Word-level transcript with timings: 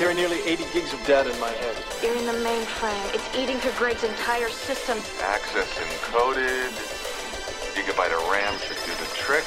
carry 0.00 0.14
nearly 0.14 0.40
80 0.48 0.64
gigs 0.72 0.94
of 0.94 1.06
data 1.06 1.30
in 1.30 1.38
my 1.38 1.50
head. 1.50 1.76
You're 2.02 2.16
in 2.16 2.24
the 2.24 2.32
mainframe. 2.32 3.14
It's 3.14 3.36
eating 3.36 3.58
through 3.58 3.72
Greg's 3.72 4.02
entire 4.02 4.48
system. 4.48 4.96
Access 5.20 5.78
encoded. 5.78 6.70
Gigabyte 7.74 8.10
of 8.10 8.30
RAM 8.30 8.58
should 8.60 8.78
do 8.86 8.92
the 8.92 9.10
trick. 9.14 9.44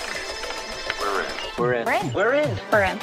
We're 1.02 1.24
in. 1.24 1.32
We're 1.58 1.74
in. 1.74 1.86
We're 1.86 1.94
in. 1.94 2.14
We're 2.14 2.34
in. 2.36 2.58
We're 2.72 2.84
in. 2.84 3.00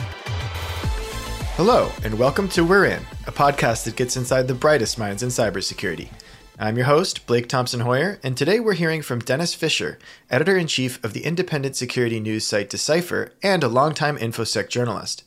Hello, 1.56 1.90
and 2.04 2.16
welcome 2.16 2.48
to 2.50 2.62
We're 2.62 2.84
In, 2.84 3.02
a 3.26 3.32
podcast 3.32 3.82
that 3.82 3.96
gets 3.96 4.16
inside 4.16 4.46
the 4.46 4.54
brightest 4.54 4.96
minds 4.96 5.24
in 5.24 5.30
cybersecurity. 5.30 6.08
I'm 6.56 6.76
your 6.76 6.86
host, 6.86 7.26
Blake 7.26 7.48
Thompson 7.48 7.80
Heuer, 7.80 8.20
and 8.22 8.36
today 8.36 8.60
we're 8.60 8.74
hearing 8.74 9.02
from 9.02 9.18
Dennis 9.18 9.54
Fisher, 9.54 9.98
editor 10.30 10.56
in 10.56 10.68
chief 10.68 11.02
of 11.04 11.14
the 11.14 11.24
independent 11.24 11.74
security 11.74 12.20
news 12.20 12.46
site 12.46 12.70
Decipher 12.70 13.32
and 13.42 13.64
a 13.64 13.68
longtime 13.68 14.18
InfoSec 14.18 14.68
journalist. 14.68 15.24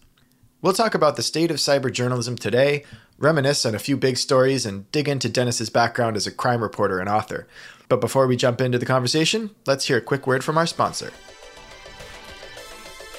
We'll 0.63 0.71
talk 0.71 0.95
about 0.95 1.17
the 1.17 1.23
state 1.23 1.51
of 1.51 1.57
cyber 1.57 1.91
journalism 1.91 2.37
today, 2.37 2.85
reminisce 3.17 3.65
on 3.65 3.75
a 3.75 3.79
few 3.79 3.97
big 3.97 4.15
stories, 4.15 4.65
and 4.65 4.89
dig 4.93 5.09
into 5.09 5.27
Dennis's 5.27 5.69
background 5.69 6.15
as 6.15 6.25
a 6.25 6.31
crime 6.31 6.63
reporter 6.63 7.01
and 7.01 7.09
author. 7.09 7.49
But 7.89 7.99
before 7.99 8.27
we 8.27 8.37
jump 8.37 8.61
into 8.61 8.77
the 8.77 8.85
conversation, 8.85 9.49
let's 9.65 9.87
hear 9.87 9.97
a 9.97 10.01
quick 10.01 10.25
word 10.25 10.41
from 10.41 10.57
our 10.57 10.65
sponsor. 10.65 11.11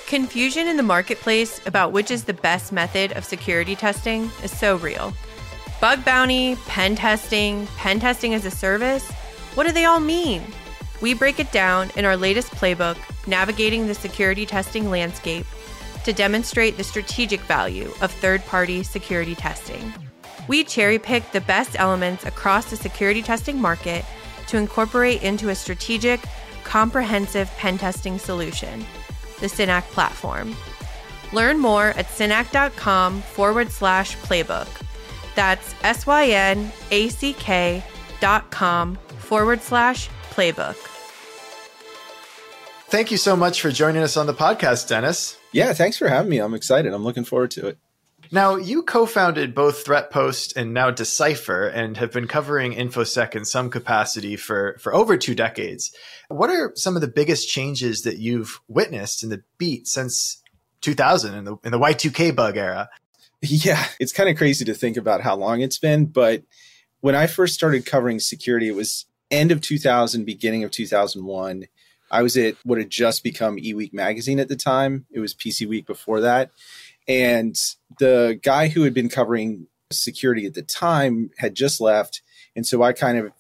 Confusion 0.06 0.66
in 0.68 0.78
the 0.78 0.82
marketplace 0.82 1.60
about 1.66 1.92
which 1.92 2.10
is 2.10 2.24
the 2.24 2.32
best 2.32 2.72
method 2.72 3.12
of 3.12 3.26
security 3.26 3.76
testing 3.76 4.30
is 4.42 4.50
so 4.50 4.76
real. 4.76 5.12
Bug 5.82 6.02
bounty, 6.02 6.56
pen 6.66 6.96
testing, 6.96 7.66
pen 7.76 8.00
testing 8.00 8.32
as 8.32 8.46
a 8.46 8.50
service, 8.50 9.06
what 9.52 9.66
do 9.66 9.72
they 9.74 9.84
all 9.84 10.00
mean? 10.00 10.42
We 11.02 11.12
break 11.12 11.38
it 11.38 11.52
down 11.52 11.90
in 11.94 12.06
our 12.06 12.16
latest 12.16 12.52
playbook, 12.52 12.96
Navigating 13.26 13.86
the 13.86 13.94
Security 13.94 14.46
Testing 14.46 14.88
Landscape, 14.88 15.44
to 16.04 16.12
demonstrate 16.12 16.76
the 16.76 16.84
strategic 16.84 17.40
value 17.40 17.92
of 18.00 18.10
third 18.10 18.44
party 18.46 18.82
security 18.82 19.34
testing. 19.34 19.92
We 20.48 20.64
cherry 20.64 20.98
picked 20.98 21.32
the 21.32 21.40
best 21.40 21.78
elements 21.78 22.24
across 22.24 22.70
the 22.70 22.76
security 22.76 23.22
testing 23.22 23.60
market 23.60 24.04
to 24.48 24.58
incorporate 24.58 25.22
into 25.22 25.48
a 25.48 25.54
strategic, 25.54 26.20
comprehensive 26.64 27.50
pen 27.56 27.78
testing 27.78 28.18
solution 28.18 28.84
the 29.40 29.46
Synack 29.46 29.82
platform. 29.84 30.54
Learn 31.32 31.58
more 31.58 31.88
at 31.88 32.06
synack.com 32.06 33.20
forward 33.20 33.70
slash 33.70 34.16
playbook. 34.18 34.68
That's 35.34 35.74
S 35.82 36.06
Y 36.06 36.26
N 36.28 36.72
A 36.90 37.08
C 37.08 37.32
K 37.32 37.82
dot 38.20 38.50
com 38.50 38.96
forward 39.18 39.60
slash 39.60 40.08
playbook. 40.30 40.76
Thank 42.86 43.10
you 43.10 43.16
so 43.16 43.34
much 43.34 43.60
for 43.60 43.70
joining 43.70 44.02
us 44.02 44.16
on 44.16 44.26
the 44.26 44.34
podcast, 44.34 44.88
Dennis. 44.88 45.36
Yeah, 45.54 45.72
thanks 45.72 45.96
for 45.96 46.08
having 46.08 46.30
me. 46.30 46.38
I'm 46.38 46.54
excited. 46.54 46.92
I'm 46.92 47.04
looking 47.04 47.24
forward 47.24 47.52
to 47.52 47.68
it. 47.68 47.78
Now, 48.32 48.56
you 48.56 48.82
co 48.82 49.06
founded 49.06 49.54
both 49.54 49.84
ThreatPost 49.84 50.56
and 50.56 50.74
now 50.74 50.90
Decipher 50.90 51.68
and 51.68 51.96
have 51.96 52.10
been 52.10 52.26
covering 52.26 52.72
InfoSec 52.72 53.36
in 53.36 53.44
some 53.44 53.70
capacity 53.70 54.34
for, 54.36 54.76
for 54.80 54.94
over 54.94 55.16
two 55.16 55.34
decades. 55.34 55.94
What 56.28 56.50
are 56.50 56.72
some 56.74 56.96
of 56.96 57.02
the 57.02 57.08
biggest 57.08 57.48
changes 57.48 58.02
that 58.02 58.18
you've 58.18 58.60
witnessed 58.66 59.22
in 59.22 59.28
the 59.28 59.42
beat 59.58 59.86
since 59.86 60.42
2000 60.80 61.34
in 61.34 61.44
the, 61.44 61.56
in 61.64 61.70
the 61.70 61.78
Y2K 61.78 62.34
bug 62.34 62.56
era? 62.56 62.88
Yeah, 63.46 63.84
it's 64.00 64.12
kind 64.12 64.30
of 64.30 64.38
crazy 64.38 64.64
to 64.64 64.74
think 64.74 64.96
about 64.96 65.20
how 65.20 65.36
long 65.36 65.60
it's 65.60 65.78
been. 65.78 66.06
But 66.06 66.44
when 67.00 67.14
I 67.14 67.26
first 67.26 67.52
started 67.52 67.84
covering 67.84 68.18
security, 68.18 68.68
it 68.68 68.74
was 68.74 69.04
end 69.30 69.52
of 69.52 69.60
2000, 69.60 70.24
beginning 70.24 70.64
of 70.64 70.70
2001. 70.70 71.66
I 72.14 72.22
was 72.22 72.36
at 72.36 72.54
what 72.62 72.78
had 72.78 72.90
just 72.90 73.24
become 73.24 73.56
eWeek 73.56 73.92
magazine 73.92 74.38
at 74.38 74.46
the 74.46 74.54
time. 74.54 75.06
It 75.10 75.18
was 75.18 75.34
PC 75.34 75.66
Week 75.66 75.84
before 75.84 76.20
that. 76.20 76.52
And 77.08 77.56
the 77.98 78.38
guy 78.40 78.68
who 78.68 78.84
had 78.84 78.94
been 78.94 79.08
covering 79.08 79.66
security 79.90 80.46
at 80.46 80.54
the 80.54 80.62
time 80.62 81.30
had 81.38 81.56
just 81.56 81.80
left. 81.80 82.22
And 82.54 82.64
so 82.64 82.84
I 82.84 82.92
kind 82.92 83.18
of 83.18 83.32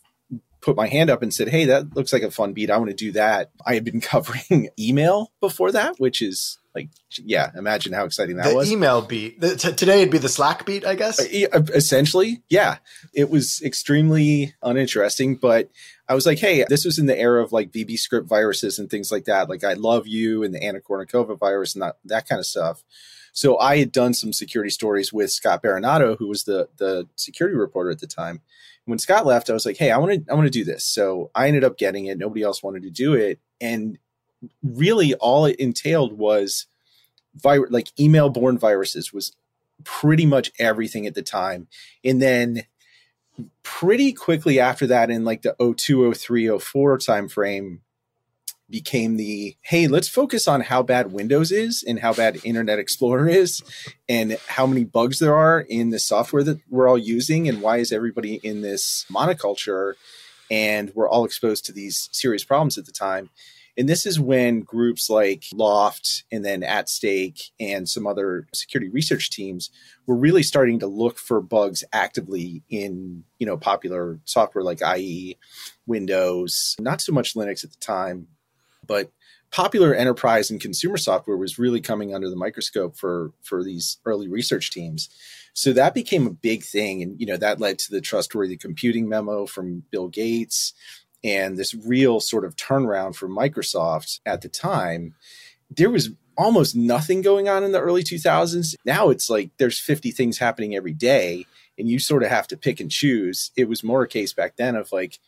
put 0.64 0.76
my 0.76 0.86
hand 0.86 1.10
up 1.10 1.22
and 1.22 1.32
said, 1.32 1.48
Hey, 1.48 1.66
that 1.66 1.94
looks 1.94 2.12
like 2.12 2.22
a 2.22 2.30
fun 2.30 2.54
beat. 2.54 2.70
I 2.70 2.78
want 2.78 2.88
to 2.88 2.96
do 2.96 3.12
that. 3.12 3.50
I 3.66 3.74
had 3.74 3.84
been 3.84 4.00
covering 4.00 4.70
email 4.78 5.30
before 5.40 5.72
that, 5.72 5.96
which 5.98 6.22
is 6.22 6.58
like, 6.74 6.88
yeah, 7.22 7.50
imagine 7.54 7.92
how 7.92 8.04
exciting 8.04 8.36
that 8.36 8.48
the 8.48 8.54
was. 8.56 8.72
email 8.72 9.02
beat. 9.02 9.40
The, 9.40 9.54
t- 9.54 9.72
today 9.74 10.00
it'd 10.00 10.10
be 10.10 10.18
the 10.18 10.28
Slack 10.28 10.66
beat, 10.66 10.84
I 10.84 10.96
guess. 10.96 11.20
Uh, 11.20 11.62
essentially, 11.74 12.42
yeah. 12.48 12.78
It 13.12 13.30
was 13.30 13.62
extremely 13.62 14.54
uninteresting, 14.62 15.36
but 15.36 15.70
I 16.08 16.14
was 16.14 16.26
like, 16.26 16.38
hey, 16.38 16.64
this 16.68 16.84
was 16.84 16.98
in 16.98 17.06
the 17.06 17.18
era 17.18 17.42
of 17.42 17.52
like 17.52 17.70
VB 17.70 17.98
script 17.98 18.26
viruses 18.26 18.78
and 18.78 18.90
things 18.90 19.12
like 19.12 19.26
that. 19.26 19.48
Like 19.48 19.62
I 19.62 19.74
love 19.74 20.08
you 20.08 20.42
and 20.42 20.52
the 20.54 20.62
Anna 20.62 20.80
Kournikova 20.80 21.38
virus 21.38 21.74
and 21.74 21.82
that, 21.82 21.98
that 22.06 22.28
kind 22.28 22.40
of 22.40 22.46
stuff. 22.46 22.82
So 23.32 23.58
I 23.58 23.78
had 23.78 23.92
done 23.92 24.14
some 24.14 24.32
security 24.32 24.70
stories 24.70 25.12
with 25.12 25.30
Scott 25.30 25.62
Berinato, 25.62 26.16
who 26.18 26.28
was 26.28 26.44
the 26.44 26.68
the 26.76 27.08
security 27.16 27.56
reporter 27.56 27.90
at 27.90 27.98
the 27.98 28.06
time. 28.06 28.42
When 28.86 28.98
Scott 28.98 29.26
left, 29.26 29.48
I 29.48 29.54
was 29.54 29.64
like, 29.64 29.76
"Hey, 29.78 29.90
I 29.90 29.98
want 29.98 30.12
to 30.12 30.30
I 30.30 30.34
want 30.34 30.46
to 30.46 30.50
do 30.50 30.64
this." 30.64 30.84
So 30.84 31.30
I 31.34 31.48
ended 31.48 31.64
up 31.64 31.78
getting 31.78 32.06
it. 32.06 32.18
Nobody 32.18 32.42
else 32.42 32.62
wanted 32.62 32.82
to 32.82 32.90
do 32.90 33.14
it, 33.14 33.40
and 33.60 33.98
really 34.62 35.14
all 35.14 35.46
it 35.46 35.56
entailed 35.56 36.18
was 36.18 36.66
vir- 37.34 37.68
like 37.70 37.88
email 37.98 38.30
borne 38.30 38.58
viruses 38.58 39.12
was 39.12 39.34
pretty 39.84 40.26
much 40.26 40.52
everything 40.58 41.06
at 41.06 41.14
the 41.14 41.22
time. 41.22 41.68
And 42.04 42.20
then 42.20 42.64
pretty 43.62 44.12
quickly 44.12 44.60
after 44.60 44.86
that 44.86 45.10
in 45.10 45.24
like 45.24 45.42
the 45.42 45.56
02 45.58 46.12
03 46.14 46.58
04 46.58 46.98
timeframe 46.98 47.78
became 48.70 49.16
the 49.16 49.56
hey 49.60 49.86
let's 49.86 50.08
focus 50.08 50.48
on 50.48 50.62
how 50.62 50.82
bad 50.82 51.12
windows 51.12 51.52
is 51.52 51.84
and 51.86 52.00
how 52.00 52.14
bad 52.14 52.38
internet 52.44 52.78
explorer 52.78 53.28
is 53.28 53.62
and 54.08 54.38
how 54.48 54.66
many 54.66 54.84
bugs 54.84 55.18
there 55.18 55.34
are 55.34 55.60
in 55.60 55.90
the 55.90 55.98
software 55.98 56.42
that 56.42 56.58
we're 56.70 56.88
all 56.88 56.98
using 56.98 57.48
and 57.48 57.60
why 57.60 57.76
is 57.76 57.92
everybody 57.92 58.36
in 58.36 58.62
this 58.62 59.04
monoculture 59.10 59.94
and 60.50 60.92
we're 60.94 61.08
all 61.08 61.24
exposed 61.24 61.64
to 61.66 61.72
these 61.72 62.08
serious 62.12 62.44
problems 62.44 62.78
at 62.78 62.86
the 62.86 62.92
time. 62.92 63.30
And 63.76 63.88
this 63.88 64.06
is 64.06 64.20
when 64.20 64.60
groups 64.60 65.10
like 65.10 65.40
L0pht 65.52 66.22
and 66.30 66.44
then 66.44 66.62
At 66.62 66.88
Stake 66.88 67.50
and 67.58 67.88
some 67.88 68.06
other 68.06 68.46
security 68.54 68.88
research 68.88 69.30
teams 69.30 69.70
were 70.06 70.14
really 70.14 70.44
starting 70.44 70.78
to 70.78 70.86
look 70.86 71.18
for 71.18 71.40
bugs 71.40 71.82
actively 71.92 72.62
in, 72.70 73.24
you 73.40 73.46
know, 73.46 73.56
popular 73.56 74.20
software 74.24 74.62
like 74.62 74.80
IE, 74.80 75.38
Windows, 75.86 76.76
not 76.78 77.00
so 77.00 77.12
much 77.12 77.34
Linux 77.34 77.64
at 77.64 77.70
the 77.72 77.78
time, 77.78 78.28
but 78.86 79.10
popular 79.50 79.94
enterprise 79.94 80.50
and 80.50 80.60
consumer 80.60 80.96
software 80.96 81.36
was 81.36 81.58
really 81.58 81.80
coming 81.80 82.14
under 82.14 82.28
the 82.28 82.36
microscope 82.36 82.96
for 82.96 83.32
for 83.42 83.62
these 83.62 83.98
early 84.04 84.28
research 84.28 84.70
teams. 84.70 85.08
So 85.52 85.72
that 85.72 85.94
became 85.94 86.26
a 86.26 86.30
big 86.30 86.64
thing 86.64 87.02
and 87.02 87.20
you 87.20 87.26
know 87.26 87.36
that 87.36 87.60
led 87.60 87.78
to 87.80 87.90
the 87.90 88.00
trustworthy 88.00 88.56
computing 88.56 89.08
memo 89.08 89.46
from 89.46 89.84
Bill 89.90 90.08
Gates 90.08 90.72
and 91.24 91.56
this 91.56 91.74
real 91.74 92.20
sort 92.20 92.44
of 92.44 92.54
turnaround 92.54 93.16
for 93.16 93.28
Microsoft 93.28 94.20
at 94.26 94.42
the 94.42 94.48
time, 94.48 95.14
there 95.70 95.90
was 95.90 96.10
almost 96.36 96.76
nothing 96.76 97.22
going 97.22 97.48
on 97.48 97.64
in 97.64 97.72
the 97.72 97.80
early 97.80 98.02
2000s. 98.02 98.74
Now 98.84 99.08
it's 99.08 99.30
like 99.30 99.50
there's 99.56 99.80
50 99.80 100.10
things 100.10 100.38
happening 100.38 100.76
every 100.76 100.92
day, 100.92 101.46
and 101.78 101.88
you 101.88 101.98
sort 101.98 102.22
of 102.22 102.28
have 102.28 102.46
to 102.48 102.56
pick 102.56 102.78
and 102.78 102.90
choose. 102.90 103.50
It 103.56 103.68
was 103.68 103.82
more 103.82 104.02
a 104.02 104.08
case 104.08 104.32
back 104.34 104.56
then 104.56 104.76
of 104.76 104.92
like, 104.92 105.18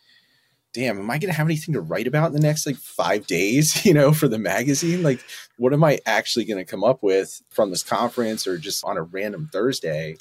damn, 0.77 0.99
am 0.99 1.11
I 1.11 1.17
going 1.17 1.33
to 1.33 1.37
have 1.37 1.47
anything 1.47 1.73
to 1.73 1.81
write 1.81 2.07
about 2.07 2.27
in 2.27 2.33
the 2.35 2.47
next 2.47 2.67
like 2.67 2.77
five 2.77 3.27
days, 3.27 3.85
you 3.87 3.95
know, 3.95 4.13
for 4.13 4.29
the 4.29 4.39
magazine? 4.39 5.03
Like, 5.03 5.25
what 5.57 5.73
am 5.73 5.83
I 5.83 5.99
actually 6.05 6.45
going 6.45 6.63
to 6.63 6.71
come 6.71 6.85
up 6.85 7.03
with 7.03 7.43
from 7.49 7.71
this 7.71 7.83
conference 7.83 8.47
or 8.47 8.59
just 8.59 8.85
on 8.85 8.99
a 8.99 9.03
random 9.03 9.49
Thursday? 9.51 10.19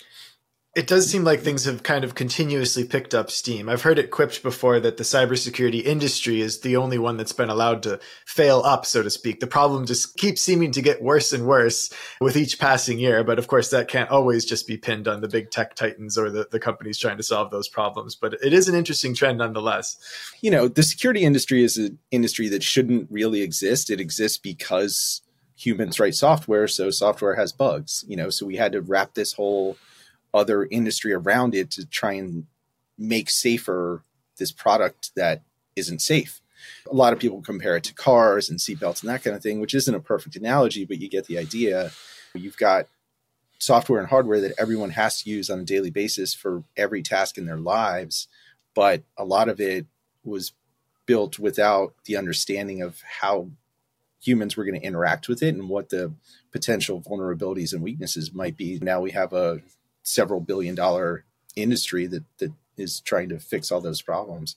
It 0.75 0.87
does 0.87 1.09
seem 1.09 1.23
like 1.23 1.39
things 1.39 1.63
have 1.63 1.83
kind 1.83 2.03
of 2.03 2.15
continuously 2.15 2.83
picked 2.83 3.13
up 3.13 3.31
steam. 3.31 3.69
I've 3.69 3.83
heard 3.83 3.97
it 3.97 4.11
quipped 4.11 4.43
before 4.43 4.81
that 4.81 4.97
the 4.97 5.05
cybersecurity 5.05 5.81
industry 5.81 6.41
is 6.41 6.59
the 6.59 6.75
only 6.75 6.97
one 6.97 7.15
that's 7.15 7.31
been 7.31 7.49
allowed 7.49 7.81
to 7.83 7.97
fail 8.25 8.61
up, 8.65 8.85
so 8.85 9.01
to 9.01 9.09
speak. 9.09 9.39
The 9.39 9.47
problem 9.47 9.85
just 9.85 10.17
keeps 10.17 10.41
seeming 10.41 10.73
to 10.73 10.81
get 10.81 11.01
worse 11.01 11.31
and 11.31 11.47
worse 11.47 11.93
with 12.19 12.35
each 12.35 12.59
passing 12.59 12.99
year. 12.99 13.23
But 13.23 13.39
of 13.39 13.47
course, 13.47 13.69
that 13.69 13.87
can't 13.87 14.09
always 14.09 14.43
just 14.43 14.67
be 14.67 14.75
pinned 14.75 15.07
on 15.07 15.21
the 15.21 15.29
big 15.29 15.49
tech 15.49 15.75
titans 15.75 16.17
or 16.17 16.29
the, 16.29 16.49
the 16.51 16.59
companies 16.59 16.97
trying 16.97 17.17
to 17.17 17.23
solve 17.23 17.51
those 17.51 17.69
problems. 17.69 18.15
But 18.15 18.33
it 18.43 18.51
is 18.51 18.67
an 18.67 18.75
interesting 18.75 19.13
trend 19.13 19.37
nonetheless. 19.37 19.95
You 20.41 20.51
know, 20.51 20.67
the 20.67 20.83
security 20.83 21.23
industry 21.23 21.63
is 21.63 21.77
an 21.77 21.99
industry 22.11 22.49
that 22.49 22.63
shouldn't 22.63 23.09
really 23.09 23.41
exist. 23.41 23.89
It 23.89 24.01
exists 24.01 24.37
because 24.37 25.21
humans 25.55 26.01
write 26.01 26.15
software, 26.15 26.67
so 26.67 26.89
software 26.89 27.35
has 27.35 27.53
bugs, 27.53 28.03
you 28.09 28.17
know, 28.17 28.29
so 28.29 28.45
we 28.45 28.57
had 28.57 28.73
to 28.73 28.81
wrap 28.81 29.13
this 29.13 29.31
whole 29.31 29.77
other 30.35 30.67
industry 30.69 31.13
around 31.13 31.55
it 31.55 31.71
to 31.71 31.85
try 31.85 32.13
and 32.13 32.45
make 32.97 33.29
safer 33.29 34.03
this 34.37 34.51
product 34.51 35.11
that 35.15 35.41
isn't 35.75 36.01
safe. 36.01 36.41
A 36.91 36.95
lot 36.95 37.13
of 37.13 37.19
people 37.19 37.41
compare 37.41 37.77
it 37.77 37.83
to 37.85 37.93
cars 37.93 38.49
and 38.49 38.59
seatbelts 38.59 39.01
and 39.01 39.09
that 39.09 39.23
kind 39.23 39.35
of 39.35 39.41
thing, 39.41 39.59
which 39.59 39.73
isn't 39.73 39.95
a 39.95 39.99
perfect 39.99 40.35
analogy, 40.35 40.85
but 40.85 40.99
you 40.99 41.09
get 41.09 41.25
the 41.25 41.37
idea. 41.37 41.91
You've 42.33 42.57
got 42.57 42.87
software 43.59 43.99
and 43.99 44.09
hardware 44.09 44.41
that 44.41 44.53
everyone 44.57 44.91
has 44.91 45.21
to 45.21 45.29
use 45.29 45.49
on 45.49 45.59
a 45.59 45.65
daily 45.65 45.89
basis 45.89 46.33
for 46.33 46.63
every 46.75 47.01
task 47.01 47.37
in 47.37 47.45
their 47.45 47.57
lives, 47.57 48.27
but 48.73 49.03
a 49.17 49.23
lot 49.23 49.47
of 49.47 49.59
it 49.59 49.85
was 50.23 50.51
built 51.05 51.39
without 51.39 51.93
the 52.05 52.17
understanding 52.17 52.81
of 52.81 53.01
how 53.19 53.49
humans 54.21 54.57
were 54.57 54.65
going 54.65 54.79
to 54.79 54.85
interact 54.85 55.27
with 55.27 55.43
it 55.43 55.53
and 55.53 55.69
what 55.69 55.89
the 55.89 56.11
potential 56.51 57.01
vulnerabilities 57.01 57.73
and 57.73 57.83
weaknesses 57.83 58.33
might 58.33 58.57
be. 58.57 58.79
Now 58.81 58.99
we 58.99 59.11
have 59.11 59.33
a 59.33 59.61
several 60.05 60.39
billion 60.39 60.75
dollar 60.75 61.25
industry 61.55 62.07
that 62.07 62.23
that 62.37 62.51
is 62.77 62.99
trying 63.01 63.29
to 63.29 63.39
fix 63.39 63.71
all 63.71 63.81
those 63.81 64.01
problems. 64.01 64.55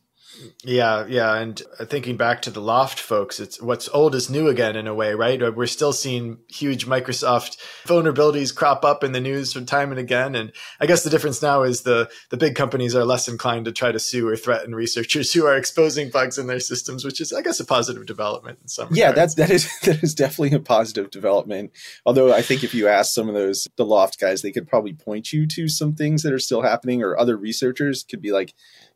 Yeah, 0.63 1.07
yeah, 1.07 1.35
and 1.37 1.61
thinking 1.83 2.17
back 2.17 2.43
to 2.43 2.51
the 2.51 2.61
L0pht 2.61 2.99
folks, 2.99 3.41
it's 3.41 3.61
what's 3.61 3.89
old 3.89 4.15
is 4.15 4.31
new 4.31 4.49
again 4.49 4.77
in 4.77 4.87
a 4.87 4.95
way, 4.95 5.15
right? 5.15 5.55
We're 5.55 5.67
still 5.67 5.93
seeing 5.93 6.39
huge 6.49 6.87
Microsoft 6.87 7.57
vulnerabilities 7.85 8.55
crop 8.55 8.85
up 8.85 9.03
in 9.03 9.13
the 9.13 9.21
news 9.21 9.53
from 9.53 9.67
time 9.67 9.91
and 9.91 9.99
again, 9.99 10.35
and 10.35 10.53
I 10.81 10.87
guess 10.87 11.03
the 11.03 11.11
difference 11.11 11.43
now 11.43 11.63
is 11.63 11.83
the 11.83 12.11
the 12.31 12.37
big 12.37 12.55
companies 12.55 12.95
are 12.95 13.05
less 13.05 13.27
inclined 13.27 13.65
to 13.65 13.73
try 13.73 13.91
to 13.91 13.99
sue 13.99 14.29
or 14.29 14.37
threaten 14.37 14.75
researchers 14.75 15.33
who 15.35 15.47
are 15.47 15.57
exposing 15.57 16.11
bugs 16.11 16.39
in 16.39 16.47
their 16.47 16.61
systems, 16.61 17.05
which 17.05 17.21
is, 17.21 17.33
I 17.33 17.43
guess, 17.43 17.61
a 17.61 17.65
positive 17.65 18.07
development 18.07 18.59
in 18.63 18.69
some. 18.69 18.89
Yeah, 18.93 19.11
regards. 19.11 19.35
that's 19.35 19.49
that 19.49 19.55
is 19.55 19.79
that 19.83 20.03
is 20.03 20.15
definitely 20.15 20.57
a 20.57 20.61
positive 20.61 21.11
development. 21.11 21.73
Although 22.07 22.33
I 22.33 22.43
think 22.43 22.63
if 22.63 22.75
you 22.75 22.89
ask 22.89 23.13
some 23.13 23.29
of 23.29 23.35
those 23.35 23.67
the 23.77 23.85
L0pht 23.85 24.19
guys, 24.19 24.43
they 24.43 24.53
could 24.53 24.69
probably 24.69 24.93
point 24.93 25.33
you 25.33 25.47
to 25.49 25.69
some 25.69 25.95
things 25.95 26.23
that 26.23 26.33
are 26.33 26.39
still 26.39 26.63
happening, 26.63 27.03
or 27.03 27.19
other 27.19 27.37
researchers 27.37 28.05
could 28.05 28.23
be 28.23 28.33
like 28.33 28.55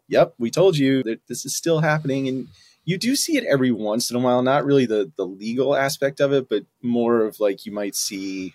yep, 0.08 0.34
we 0.38 0.50
told 0.50 0.76
you 0.76 1.02
that 1.04 1.26
this 1.28 1.44
is 1.44 1.56
still 1.56 1.81
happening. 1.81 2.28
And 2.28 2.49
you 2.84 2.99
do 2.99 3.16
see 3.16 3.37
it 3.37 3.44
every 3.44 3.70
once 3.70 4.10
in 4.10 4.16
a 4.16 4.20
while, 4.20 4.43
not 4.43 4.64
really 4.64 4.87
the, 4.87 5.12
the 5.16 5.26
legal 5.26 5.76
aspect 5.76 6.20
of 6.20 6.32
it, 6.32 6.49
but 6.49 6.64
more 6.82 7.22
of 7.22 7.40
like 7.40 7.64
you 7.64 7.72
might 7.72 7.94
see 7.94 8.54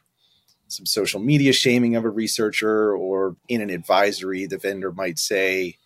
some 0.67 0.85
social 0.85 1.19
media 1.19 1.53
shaming 1.53 1.95
of 1.95 2.05
a 2.05 2.09
researcher 2.09 2.95
or 2.95 3.35
in 3.47 3.61
an 3.61 3.69
advisory, 3.69 4.45
the 4.45 4.57
vendor 4.57 4.91
might 4.91 5.17
say, 5.17 5.77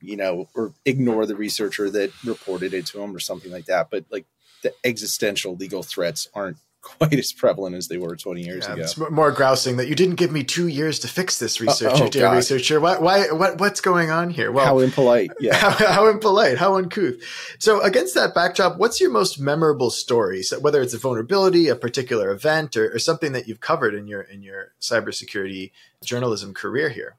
you 0.00 0.16
know, 0.16 0.48
or 0.54 0.72
ignore 0.86 1.26
the 1.26 1.36
researcher 1.36 1.90
that 1.90 2.10
reported 2.24 2.72
it 2.72 2.86
to 2.86 2.98
them 2.98 3.14
or 3.14 3.20
something 3.20 3.52
like 3.52 3.66
that. 3.66 3.90
But 3.90 4.06
like 4.10 4.24
the 4.62 4.72
existential 4.84 5.56
legal 5.56 5.82
threats 5.82 6.28
aren't 6.34 6.56
quite 6.98 7.12
as 7.12 7.32
prevalent 7.32 7.76
as 7.76 7.88
they 7.88 7.98
were 7.98 8.16
20 8.16 8.42
years 8.42 8.66
yeah, 8.66 8.74
ago. 8.74 8.82
It's 8.82 8.96
more 8.96 9.32
grousing 9.32 9.76
that 9.76 9.88
you 9.88 9.94
didn't 9.94 10.16
give 10.16 10.32
me 10.32 10.44
two 10.44 10.66
years 10.66 10.98
to 11.00 11.08
fix 11.08 11.38
this 11.38 11.60
researcher, 11.60 12.04
oh, 12.04 12.08
dear 12.08 12.22
God. 12.22 12.36
researcher. 12.36 12.80
Why, 12.80 12.98
why, 12.98 13.30
what, 13.32 13.58
what's 13.58 13.80
going 13.80 14.10
on 14.10 14.30
here? 14.30 14.50
Well, 14.50 14.64
how 14.64 14.78
impolite. 14.78 15.32
Yeah. 15.40 15.54
how, 15.56 15.70
how 15.70 16.06
impolite, 16.08 16.58
how 16.58 16.76
uncouth. 16.76 17.22
So, 17.58 17.82
against 17.82 18.14
that 18.14 18.34
backdrop, 18.34 18.78
what's 18.78 19.00
your 19.00 19.10
most 19.10 19.38
memorable 19.38 19.90
story? 19.90 20.42
So 20.42 20.58
whether 20.58 20.80
it's 20.80 20.94
a 20.94 20.98
vulnerability, 20.98 21.68
a 21.68 21.76
particular 21.76 22.30
event, 22.30 22.76
or, 22.76 22.94
or 22.94 22.98
something 22.98 23.32
that 23.32 23.46
you've 23.46 23.60
covered 23.60 23.94
in 23.94 24.06
your 24.06 24.22
in 24.22 24.42
your 24.42 24.72
cybersecurity 24.80 25.72
journalism 26.02 26.54
career 26.54 26.88
here. 26.88 27.16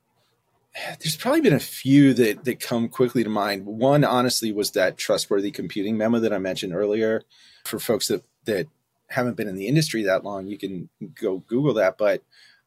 There's 1.01 1.17
probably 1.17 1.41
been 1.41 1.53
a 1.53 1.59
few 1.59 2.13
that 2.13 2.45
that 2.45 2.59
come 2.59 2.87
quickly 2.87 3.23
to 3.23 3.29
mind. 3.29 3.65
One, 3.65 4.03
honestly, 4.03 4.51
was 4.51 4.71
that 4.71 4.97
trustworthy 4.97 5.51
computing 5.51 5.97
memo 5.97 6.19
that 6.19 6.33
I 6.33 6.37
mentioned 6.37 6.73
earlier. 6.73 7.23
For 7.65 7.77
folks 7.77 8.07
that 8.07 8.23
that 8.45 8.67
haven't 9.11 9.37
been 9.37 9.47
in 9.47 9.55
the 9.55 9.67
industry 9.67 10.03
that 10.03 10.23
long, 10.23 10.47
you 10.47 10.57
can 10.57 10.89
go 11.19 11.39
Google 11.47 11.73
that. 11.75 11.97
But 11.97 12.23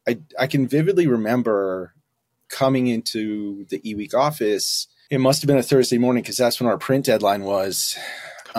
I 0.07 0.19
I 0.39 0.47
can 0.47 0.67
vividly 0.67 1.07
remember 1.07 1.93
coming 2.47 2.87
into 2.87 3.65
the 3.69 3.79
eWeek 3.79 4.13
office. 4.13 4.87
It 5.09 5.19
must 5.19 5.41
have 5.41 5.47
been 5.47 5.57
a 5.57 5.63
Thursday 5.63 5.97
morning 5.97 6.23
because 6.23 6.37
that's 6.37 6.59
when 6.59 6.69
our 6.69 6.77
print 6.77 7.05
deadline 7.05 7.43
was. 7.43 7.97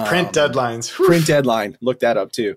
Print 0.06 0.36
Um, 0.36 0.52
deadlines. 0.52 0.90
Whew. 0.96 1.06
print 1.06 1.26
deadline. 1.26 1.78
Look 1.80 2.00
that 2.00 2.16
up 2.16 2.30
too. 2.32 2.56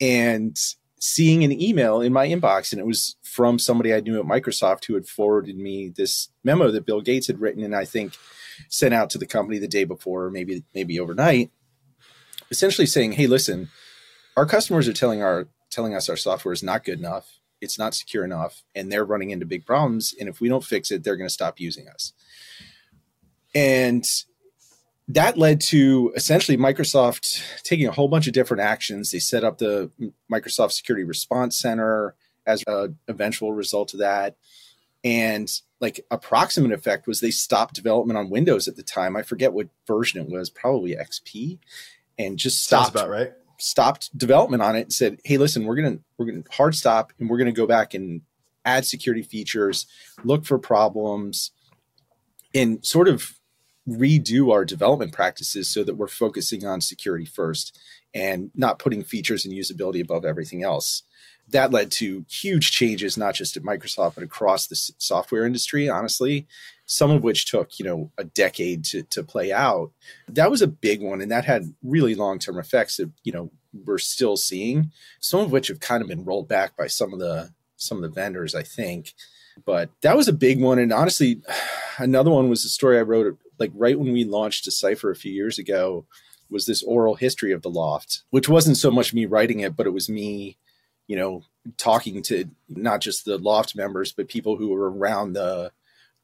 And 0.00 0.56
seeing 1.00 1.44
an 1.44 1.52
email 1.60 2.00
in 2.00 2.12
my 2.12 2.26
inbox, 2.26 2.72
and 2.72 2.80
it 2.80 2.86
was 2.86 3.16
from 3.22 3.58
somebody 3.58 3.92
I 3.94 4.00
knew 4.00 4.18
at 4.18 4.26
Microsoft 4.26 4.86
who 4.86 4.94
had 4.94 5.06
forwarded 5.06 5.56
me 5.56 5.88
this 5.94 6.28
memo 6.42 6.70
that 6.70 6.86
Bill 6.86 7.00
Gates 7.00 7.26
had 7.26 7.40
written, 7.40 7.62
and 7.62 7.74
I 7.76 7.84
think 7.84 8.14
sent 8.68 8.94
out 8.94 9.10
to 9.10 9.18
the 9.18 9.26
company 9.26 9.58
the 9.58 9.68
day 9.68 9.84
before, 9.84 10.24
or 10.24 10.30
maybe 10.30 10.64
maybe 10.74 10.98
overnight, 10.98 11.50
essentially 12.50 12.86
saying, 12.86 13.12
"Hey, 13.12 13.26
listen, 13.26 13.68
our 14.38 14.46
customers 14.46 14.86
are 14.86 14.92
telling 14.92 15.20
our 15.20 15.48
telling 15.68 15.94
us 15.94 16.08
our 16.08 16.16
software 16.16 16.52
is 16.52 16.62
not 16.62 16.84
good 16.84 16.98
enough, 16.98 17.40
it's 17.60 17.78
not 17.78 17.92
secure 17.92 18.24
enough, 18.24 18.62
and 18.74 18.90
they're 18.90 19.04
running 19.04 19.30
into 19.30 19.44
big 19.44 19.66
problems. 19.66 20.14
And 20.18 20.28
if 20.28 20.40
we 20.40 20.48
don't 20.48 20.64
fix 20.64 20.90
it, 20.92 21.02
they're 21.02 21.16
going 21.16 21.28
to 21.28 21.34
stop 21.34 21.58
using 21.58 21.88
us." 21.88 22.12
And 23.52 24.04
that 25.08 25.36
led 25.36 25.60
to 25.62 26.12
essentially 26.14 26.56
Microsoft 26.56 27.42
taking 27.64 27.88
a 27.88 27.92
whole 27.92 28.06
bunch 28.06 28.28
of 28.28 28.32
different 28.32 28.62
actions. 28.62 29.10
They 29.10 29.18
set 29.18 29.42
up 29.42 29.58
the 29.58 29.90
Microsoft 30.32 30.72
Security 30.72 31.02
Response 31.02 31.58
Center 31.58 32.14
as 32.46 32.62
an 32.66 32.96
eventual 33.08 33.52
result 33.52 33.92
of 33.92 33.98
that. 34.00 34.36
And 35.02 35.48
like 35.80 36.04
approximate 36.10 36.72
effect 36.72 37.06
was 37.06 37.20
they 37.20 37.30
stopped 37.30 37.74
development 37.74 38.18
on 38.18 38.30
Windows 38.30 38.68
at 38.68 38.76
the 38.76 38.82
time. 38.82 39.16
I 39.16 39.22
forget 39.22 39.52
what 39.52 39.68
version 39.86 40.20
it 40.20 40.28
was, 40.28 40.50
probably 40.50 40.94
XP, 40.94 41.58
and 42.18 42.38
just 42.38 42.64
Sounds 42.64 42.88
stopped 42.88 42.96
about 42.96 43.10
right. 43.10 43.32
Stopped 43.58 44.16
development 44.16 44.62
on 44.62 44.76
it 44.76 44.82
and 44.82 44.92
said, 44.92 45.18
"Hey, 45.24 45.36
listen, 45.36 45.64
we're 45.64 45.76
gonna 45.76 45.98
we're 46.16 46.26
gonna 46.26 46.44
hard 46.50 46.74
stop 46.74 47.12
and 47.18 47.28
we're 47.28 47.38
gonna 47.38 47.52
go 47.52 47.66
back 47.66 47.94
and 47.94 48.22
add 48.64 48.86
security 48.86 49.22
features, 49.22 49.86
look 50.24 50.44
for 50.44 50.58
problems, 50.58 51.50
and 52.54 52.84
sort 52.84 53.08
of 53.08 53.38
redo 53.88 54.52
our 54.52 54.64
development 54.64 55.12
practices 55.12 55.68
so 55.68 55.82
that 55.82 55.94
we're 55.94 56.08
focusing 56.08 56.66
on 56.66 56.80
security 56.80 57.24
first 57.24 57.78
and 58.12 58.50
not 58.54 58.78
putting 58.78 59.02
features 59.02 59.44
and 59.44 59.54
usability 59.54 60.00
above 60.00 60.24
everything 60.24 60.62
else." 60.62 61.02
That 61.50 61.72
led 61.72 61.90
to 61.92 62.26
huge 62.28 62.72
changes, 62.72 63.16
not 63.16 63.34
just 63.34 63.56
at 63.56 63.62
Microsoft 63.62 64.16
but 64.16 64.24
across 64.24 64.66
the 64.66 64.76
software 64.98 65.46
industry. 65.46 65.88
Honestly, 65.88 66.46
some 66.88 67.10
of 67.10 67.22
which 67.22 67.44
took 67.44 67.78
you 67.78 67.84
know 67.84 68.10
a 68.18 68.24
decade 68.24 68.82
to 68.82 69.02
to 69.04 69.22
play 69.22 69.52
out. 69.52 69.92
That 70.26 70.50
was 70.50 70.62
a 70.62 70.66
big 70.66 71.00
one, 71.00 71.20
and 71.20 71.30
that 71.30 71.44
had 71.44 71.74
really 71.84 72.14
long 72.14 72.38
term 72.40 72.58
effects 72.58 72.96
that 72.96 73.10
you 73.22 73.30
know 73.30 73.50
we're 73.84 73.98
still 73.98 74.36
seeing. 74.36 74.90
Some 75.20 75.40
of 75.40 75.52
which 75.52 75.68
have 75.68 75.80
kind 75.80 76.02
of 76.02 76.08
been 76.08 76.24
rolled 76.24 76.48
back 76.48 76.76
by 76.76 76.88
some 76.88 77.12
of 77.12 77.20
the 77.20 77.52
some 77.76 77.98
of 77.98 78.02
the 78.02 78.20
vendors, 78.20 78.54
I 78.54 78.62
think. 78.62 79.14
But 79.64 79.90
that 80.00 80.16
was 80.16 80.28
a 80.28 80.32
big 80.32 80.60
one, 80.60 80.78
and 80.78 80.92
honestly, 80.92 81.42
another 81.98 82.30
one 82.30 82.48
was 82.48 82.62
the 82.62 82.70
story 82.70 82.98
I 82.98 83.02
wrote 83.02 83.38
like 83.58 83.70
right 83.74 83.98
when 83.98 84.12
we 84.12 84.24
launched 84.24 84.64
Decipher 84.64 85.10
a 85.10 85.16
few 85.16 85.32
years 85.32 85.58
ago. 85.58 86.06
Was 86.50 86.64
this 86.64 86.82
oral 86.82 87.16
history 87.16 87.52
of 87.52 87.60
the 87.60 87.70
L0pht, 87.70 88.22
which 88.30 88.48
wasn't 88.48 88.78
so 88.78 88.90
much 88.90 89.12
me 89.12 89.26
writing 89.26 89.60
it, 89.60 89.76
but 89.76 89.86
it 89.86 89.90
was 89.92 90.08
me, 90.08 90.56
you 91.06 91.14
know, 91.14 91.42
talking 91.76 92.22
to 92.22 92.46
not 92.70 93.02
just 93.02 93.26
the 93.26 93.38
L0pht 93.38 93.76
members, 93.76 94.12
but 94.12 94.28
people 94.28 94.56
who 94.56 94.70
were 94.70 94.90
around 94.90 95.34
the 95.34 95.72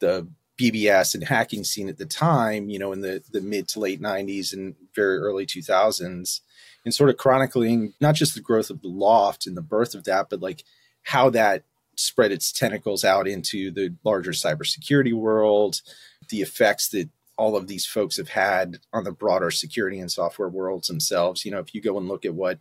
the 0.00 0.26
BBS 0.58 1.14
and 1.14 1.24
hacking 1.24 1.64
scene 1.64 1.88
at 1.88 1.98
the 1.98 2.06
time, 2.06 2.68
you 2.68 2.78
know, 2.78 2.92
in 2.92 3.00
the, 3.00 3.22
the 3.32 3.40
mid 3.40 3.68
to 3.68 3.80
late 3.80 4.00
90s 4.00 4.52
and 4.52 4.74
very 4.94 5.18
early 5.18 5.46
2000s, 5.46 6.40
and 6.84 6.94
sort 6.94 7.10
of 7.10 7.16
chronicling 7.16 7.94
not 8.00 8.14
just 8.14 8.34
the 8.34 8.40
growth 8.40 8.70
of 8.70 8.82
the 8.82 8.88
L0pht 8.88 9.46
and 9.46 9.56
the 9.56 9.62
birth 9.62 9.94
of 9.94 10.04
that, 10.04 10.28
but 10.30 10.40
like 10.40 10.64
how 11.02 11.30
that 11.30 11.64
spread 11.96 12.32
its 12.32 12.52
tentacles 12.52 13.04
out 13.04 13.26
into 13.26 13.70
the 13.70 13.94
larger 14.04 14.32
cybersecurity 14.32 15.12
world, 15.12 15.80
the 16.28 16.42
effects 16.42 16.88
that 16.88 17.08
all 17.36 17.56
of 17.56 17.66
these 17.66 17.86
folks 17.86 18.16
have 18.16 18.28
had 18.28 18.78
on 18.92 19.04
the 19.04 19.12
broader 19.12 19.50
security 19.50 19.98
and 19.98 20.10
software 20.10 20.48
worlds 20.48 20.88
themselves. 20.88 21.44
You 21.44 21.50
know, 21.50 21.58
if 21.58 21.74
you 21.74 21.80
go 21.80 21.98
and 21.98 22.08
look 22.08 22.24
at 22.24 22.34
what 22.34 22.58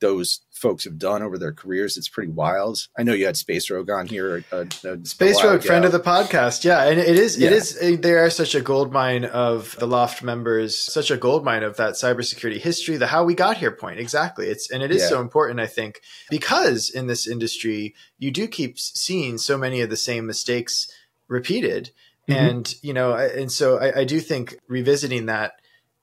those 0.00 0.40
folks 0.50 0.84
have 0.84 0.98
done 0.98 1.22
over 1.22 1.38
their 1.38 1.52
careers, 1.52 1.96
it's 1.96 2.08
pretty 2.08 2.30
wild. 2.30 2.88
I 2.98 3.02
know 3.04 3.12
you 3.12 3.26
had 3.26 3.36
Space 3.36 3.70
Rogue 3.70 3.90
on 3.90 4.06
here. 4.06 4.44
A, 4.52 4.66
a, 4.84 5.04
Space 5.06 5.42
Rogue, 5.42 5.62
friend 5.62 5.84
of 5.84 5.92
the 5.92 6.00
podcast. 6.00 6.64
Yeah, 6.64 6.84
and 6.84 6.98
it 7.00 7.16
is. 7.18 7.36
It 7.36 7.44
Yeah. 7.44 7.50
is. 7.50 7.78
uh, 7.80 7.96
They 8.00 8.12
are 8.12 8.28
such 8.30 8.54
a 8.54 8.60
gold 8.60 8.92
mine 8.92 9.24
of 9.24 9.76
the 9.78 9.86
L0pht 9.86 10.22
members. 10.22 10.78
Such 10.78 11.10
a 11.10 11.16
gold 11.16 11.44
mine 11.44 11.62
of 11.62 11.76
that 11.76 11.94
cybersecurity 11.94 12.58
history. 12.58 12.96
The 12.96 13.06
how 13.06 13.24
we 13.24 13.34
got 13.34 13.56
here 13.58 13.70
point 13.72 13.98
exactly. 13.98 14.48
It's 14.48 14.70
and 14.70 14.82
it 14.82 14.90
is 14.90 15.02
Yeah. 15.02 15.08
so 15.10 15.20
important. 15.20 15.60
I 15.60 15.66
think 15.66 16.00
because 16.30 16.90
in 16.90 17.06
this 17.06 17.26
industry 17.26 17.94
you 18.18 18.30
do 18.30 18.46
keep 18.48 18.78
seeing 18.78 19.38
so 19.38 19.56
many 19.56 19.80
of 19.80 19.90
the 19.90 19.96
same 19.96 20.26
mistakes 20.26 20.88
repeated, 21.28 21.90
Mhm. 22.28 22.36
and 22.36 22.74
you 22.82 22.92
know, 22.92 23.14
and 23.14 23.50
so 23.50 23.78
I, 23.78 24.00
I 24.00 24.04
do 24.04 24.20
think 24.20 24.58
revisiting 24.68 25.26
that 25.26 25.52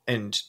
and 0.08 0.40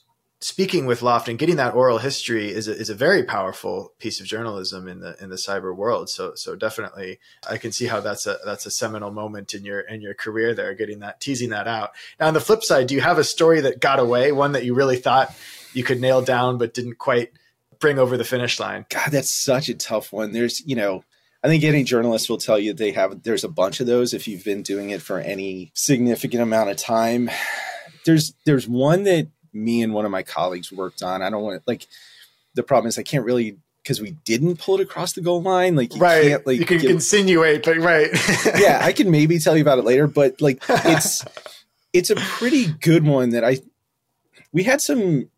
speaking 0.43 0.87
with 0.87 1.01
L0pht 1.01 1.29
and 1.29 1.39
getting 1.39 1.57
that 1.57 1.75
oral 1.75 1.99
history 1.99 2.51
is 2.51 2.67
a, 2.67 2.73
is 2.73 2.91
a 2.91 2.95
very 2.95 3.23
powerful 3.23 3.93
piece 3.99 4.21
of 4.21 4.27
journalism 4.27 4.89
in 4.89 5.01
the 5.01 5.17
in 5.23 5.31
the 5.31 5.37
cyber 5.37 5.75
world. 5.75 6.11
So 6.11 6.35
so 6.35 6.57
definitely, 6.57 7.21
I 7.49 7.59
can 7.59 7.73
see 7.73 7.87
how 7.87 8.01
that's 8.01 8.27
a 8.27 8.39
that's 8.45 8.67
a 8.67 8.71
seminal 8.71 9.11
moment 9.11 9.55
in 9.55 9.65
your 9.65 9.81
in 9.81 10.01
your 10.01 10.15
career 10.15 10.55
there, 10.55 10.75
getting 10.75 11.01
that 11.01 11.21
teasing 11.21 11.51
that 11.51 11.69
out. 11.69 11.91
Now 12.19 12.27
on 12.29 12.35
the 12.35 12.41
flip 12.41 12.65
side, 12.65 12.89
do 12.89 12.95
you 12.95 13.01
have 13.01 13.19
a 13.19 13.25
story 13.25 13.61
that 13.63 13.81
got 13.81 13.99
away, 13.99 14.33
one 14.33 14.53
that 14.53 14.65
you 14.65 14.75
really 14.75 14.97
thought 14.97 15.35
you 15.73 15.85
could 15.85 16.01
nail 16.01 16.23
down 16.23 16.59
but 16.59 16.75
didn't 16.75 16.99
quite 16.99 17.31
bring 17.79 17.99
over 17.99 18.17
the 18.17 18.25
finish 18.25 18.59
line? 18.59 18.87
God, 18.91 19.11
that's 19.11 19.31
such 19.31 19.69
a 19.69 19.75
tough 19.75 20.13
one. 20.13 20.33
There's, 20.33 20.61
you 20.67 20.77
know, 20.77 21.05
I 21.45 21.49
think 21.49 21.65
any 21.65 21.85
journalist 21.85 22.31
will 22.31 22.39
tell 22.39 22.59
you 22.59 22.73
they 22.73 22.93
have 22.93 23.23
there's 23.23 23.45
a 23.45 23.49
bunch 23.49 23.81
of 23.81 23.87
those 23.87 24.15
if 24.15 24.29
you've 24.29 24.45
been 24.45 24.63
doing 24.63 24.91
it 24.91 25.03
for 25.03 25.19
any 25.19 25.73
significant 25.75 26.43
amount 26.43 26.71
of 26.71 26.77
time. 26.77 27.31
There's 28.05 28.35
there's 28.45 28.67
one 28.67 29.05
that 29.05 29.29
me 29.53 29.83
and 29.83 29.93
one 29.93 30.05
of 30.05 30.11
my 30.11 30.23
colleagues 30.23 30.73
worked 30.73 31.03
on. 31.03 31.23
I 31.23 31.31
don't 31.31 31.43
want 31.43 31.57
to 31.57 31.63
like 31.67 31.87
the 32.55 32.63
problem 32.63 32.89
is 32.89 32.99
I 32.99 33.03
can't 33.03 33.25
really 33.25 33.59
because 33.83 34.01
we 34.01 34.13
didn't 34.25 34.61
pull 34.61 34.77
it 34.77 34.83
across 34.83 35.13
the 35.13 35.21
goal 35.21 35.43
line. 35.43 35.75
Like 35.77 35.95
you 35.95 36.01
right, 36.01 36.23
can't 36.23 36.47
like 36.47 36.59
you 36.59 36.67
can 36.67 36.79
give- 36.79 36.91
insinuate, 36.91 37.65
but 37.65 37.79
right, 37.79 38.11
yeah, 38.59 38.81
I 38.83 38.93
can 38.93 39.11
maybe 39.11 39.39
tell 39.39 39.57
you 39.57 39.63
about 39.63 39.79
it 39.79 39.85
later, 39.85 40.07
but 40.07 40.41
like 40.41 40.63
it's 40.69 41.25
it's 41.93 42.11
a 42.11 42.17
pretty 42.17 42.73
good 42.73 43.05
one 43.05 43.31
that 43.31 43.45
I 43.45 43.59
we 44.53 44.65
had 44.65 44.81
some 44.81 45.29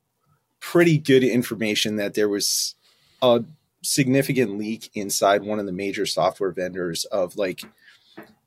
pretty 0.61 0.99
good 0.99 1.23
information 1.23 1.97
that 1.97 2.15
there 2.15 2.29
was 2.29 2.75
a 3.23 3.45
significant 3.83 4.59
leak 4.59 4.91
inside 4.95 5.43
one 5.43 5.59
of 5.59 5.67
the 5.67 5.73
major 5.73 6.07
software 6.07 6.51
vendors 6.51 7.05
of 7.07 7.37
like 7.37 7.63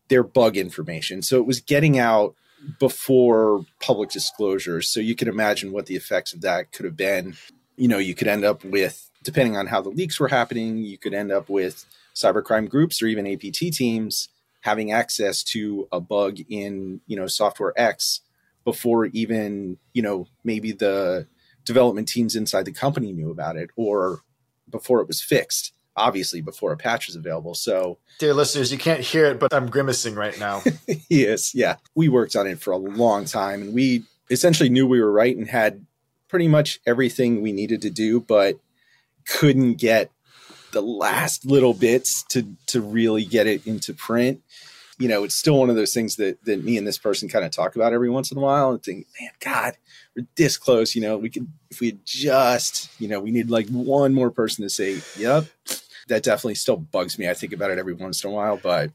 their 0.09 0.23
bug 0.23 0.57
information. 0.57 1.21
So 1.21 1.37
it 1.37 1.45
was 1.45 1.61
getting 1.61 1.99
out 1.99 2.35
before 2.79 3.65
public 3.79 4.09
disclosures. 4.09 4.89
So 4.89 4.99
you 4.99 5.15
can 5.15 5.27
imagine 5.27 5.71
what 5.71 5.85
the 5.85 5.95
effects 5.95 6.33
of 6.33 6.41
that 6.41 6.71
could 6.71 6.85
have 6.85 6.97
been. 6.97 7.35
You 7.75 7.87
know, 7.87 7.97
you 7.97 8.15
could 8.15 8.27
end 8.27 8.43
up 8.43 8.63
with, 8.63 9.09
depending 9.23 9.57
on 9.57 9.67
how 9.67 9.81
the 9.81 9.89
leaks 9.89 10.19
were 10.19 10.27
happening, 10.27 10.77
you 10.77 10.97
could 10.97 11.13
end 11.13 11.31
up 11.31 11.49
with 11.49 11.85
cybercrime 12.15 12.69
groups 12.69 13.01
or 13.01 13.07
even 13.07 13.27
APT 13.27 13.73
teams 13.73 14.29
having 14.61 14.91
access 14.91 15.43
to 15.43 15.87
a 15.91 15.99
bug 15.99 16.39
in, 16.49 16.99
you 17.05 17.15
know, 17.15 17.27
software 17.27 17.73
X 17.77 18.21
before 18.65 19.05
even, 19.05 19.77
you 19.93 20.01
know, 20.01 20.27
maybe 20.43 20.71
the 20.71 21.27
development 21.63 22.07
teams 22.07 22.35
inside 22.35 22.65
the 22.65 22.71
company 22.71 23.13
knew 23.13 23.29
about 23.29 23.55
it 23.55 23.69
or 23.75 24.21
before 24.69 24.99
it 24.99 25.07
was 25.07 25.21
fixed 25.21 25.73
obviously 25.97 26.41
before 26.41 26.71
a 26.71 26.77
patch 26.77 27.07
was 27.07 27.15
available. 27.15 27.55
So, 27.55 27.97
dear 28.19 28.33
listeners, 28.33 28.71
you 28.71 28.77
can't 28.77 29.01
hear 29.01 29.25
it, 29.25 29.39
but 29.39 29.53
I'm 29.53 29.69
grimacing 29.69 30.15
right 30.15 30.37
now. 30.39 30.63
yes, 31.09 31.53
yeah. 31.53 31.77
We 31.95 32.07
worked 32.07 32.35
on 32.35 32.47
it 32.47 32.61
for 32.61 32.71
a 32.71 32.77
long 32.77 33.25
time 33.25 33.61
and 33.61 33.73
we 33.73 34.03
essentially 34.29 34.69
knew 34.69 34.87
we 34.87 35.01
were 35.01 35.11
right 35.11 35.35
and 35.35 35.47
had 35.47 35.85
pretty 36.27 36.47
much 36.47 36.79
everything 36.85 37.41
we 37.41 37.51
needed 37.51 37.81
to 37.81 37.89
do, 37.89 38.19
but 38.19 38.59
couldn't 39.25 39.75
get 39.75 40.11
the 40.71 40.81
last 40.81 41.45
little 41.45 41.73
bits 41.73 42.23
to 42.23 42.55
to 42.67 42.81
really 42.81 43.25
get 43.25 43.47
it 43.47 43.65
into 43.65 43.93
print. 43.93 44.41
You 44.99 45.07
know, 45.07 45.23
it's 45.23 45.35
still 45.35 45.59
one 45.59 45.69
of 45.69 45.75
those 45.75 45.93
things 45.93 46.15
that 46.15 46.43
that 46.45 46.63
me 46.63 46.77
and 46.77 46.87
this 46.87 46.97
person 46.97 47.29
kind 47.29 47.45
of 47.45 47.51
talk 47.51 47.75
about 47.75 47.93
every 47.93 48.09
once 48.09 48.31
in 48.31 48.37
a 48.37 48.41
while 48.41 48.71
and 48.71 48.83
think, 48.83 49.07
man, 49.19 49.29
God, 49.39 49.77
we're 50.15 50.25
this 50.35 50.57
close. 50.57 50.95
You 50.95 51.01
know, 51.01 51.17
we 51.17 51.29
could 51.29 51.47
if 51.69 51.79
we 51.79 51.97
just, 52.03 52.89
you 52.99 53.07
know, 53.07 53.19
we 53.19 53.31
need 53.31 53.49
like 53.49 53.67
one 53.69 54.13
more 54.13 54.31
person 54.31 54.63
to 54.63 54.69
say, 54.69 55.01
Yep, 55.17 55.45
that 56.07 56.23
definitely 56.23 56.55
still 56.55 56.77
bugs 56.77 57.17
me. 57.17 57.29
I 57.29 57.33
think 57.33 57.53
about 57.53 57.71
it 57.71 57.79
every 57.79 57.93
once 57.93 58.23
in 58.23 58.29
a 58.29 58.33
while, 58.33 58.57
but 58.57 58.91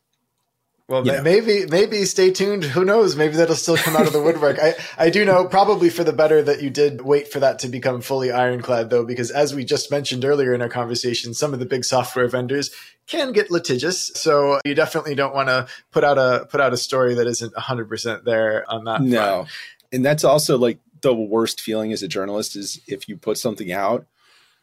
well, 0.88 1.04
maybe 1.04 1.64
maybe 1.66 2.04
stay 2.04 2.32
tuned. 2.32 2.64
Who 2.64 2.84
knows? 2.84 3.16
Maybe 3.16 3.36
that'll 3.36 3.54
still 3.54 3.76
come 3.76 3.96
out 3.96 4.06
of 4.06 4.12
the 4.12 4.22
woodwork. 4.22 4.58
I 4.60 4.74
I 4.98 5.10
do 5.10 5.24
know 5.24 5.46
probably 5.46 5.88
for 5.88 6.04
the 6.04 6.12
better 6.12 6.42
that 6.42 6.60
you 6.60 6.70
did 6.70 7.00
wait 7.00 7.32
for 7.32 7.40
that 7.40 7.60
to 7.60 7.68
become 7.68 8.02
fully 8.02 8.30
ironclad, 8.30 8.90
though, 8.90 9.04
because 9.04 9.30
as 9.30 9.54
we 9.54 9.64
just 9.64 9.90
mentioned 9.90 10.24
earlier 10.24 10.52
in 10.52 10.60
our 10.60 10.68
conversation, 10.68 11.34
some 11.34 11.54
of 11.54 11.60
the 11.60 11.66
big 11.66 11.84
software 11.84 12.28
vendors 12.28 12.70
can 13.06 13.32
get 13.32 13.50
litigious. 13.50 14.08
So 14.14 14.60
you 14.64 14.74
definitely 14.74 15.14
don't 15.14 15.34
want 15.34 15.48
to 15.48 15.66
put 15.92 16.04
out 16.04 16.18
a 16.18 16.46
put 16.50 16.60
out 16.60 16.74
a 16.74 16.76
story 16.76 17.14
that 17.14 17.26
isn't 17.26 17.56
hundred 17.56 17.88
percent 17.88 18.24
there 18.24 18.70
on 18.70 18.84
that. 18.84 19.00
No, 19.00 19.18
front. 19.18 19.48
and 19.92 20.04
that's 20.04 20.24
also 20.24 20.58
like 20.58 20.78
the 21.00 21.14
worst 21.14 21.60
feeling 21.60 21.92
as 21.92 22.02
a 22.02 22.08
journalist 22.08 22.56
is 22.56 22.80
if 22.86 23.08
you 23.08 23.16
put 23.16 23.38
something 23.38 23.72
out 23.72 24.06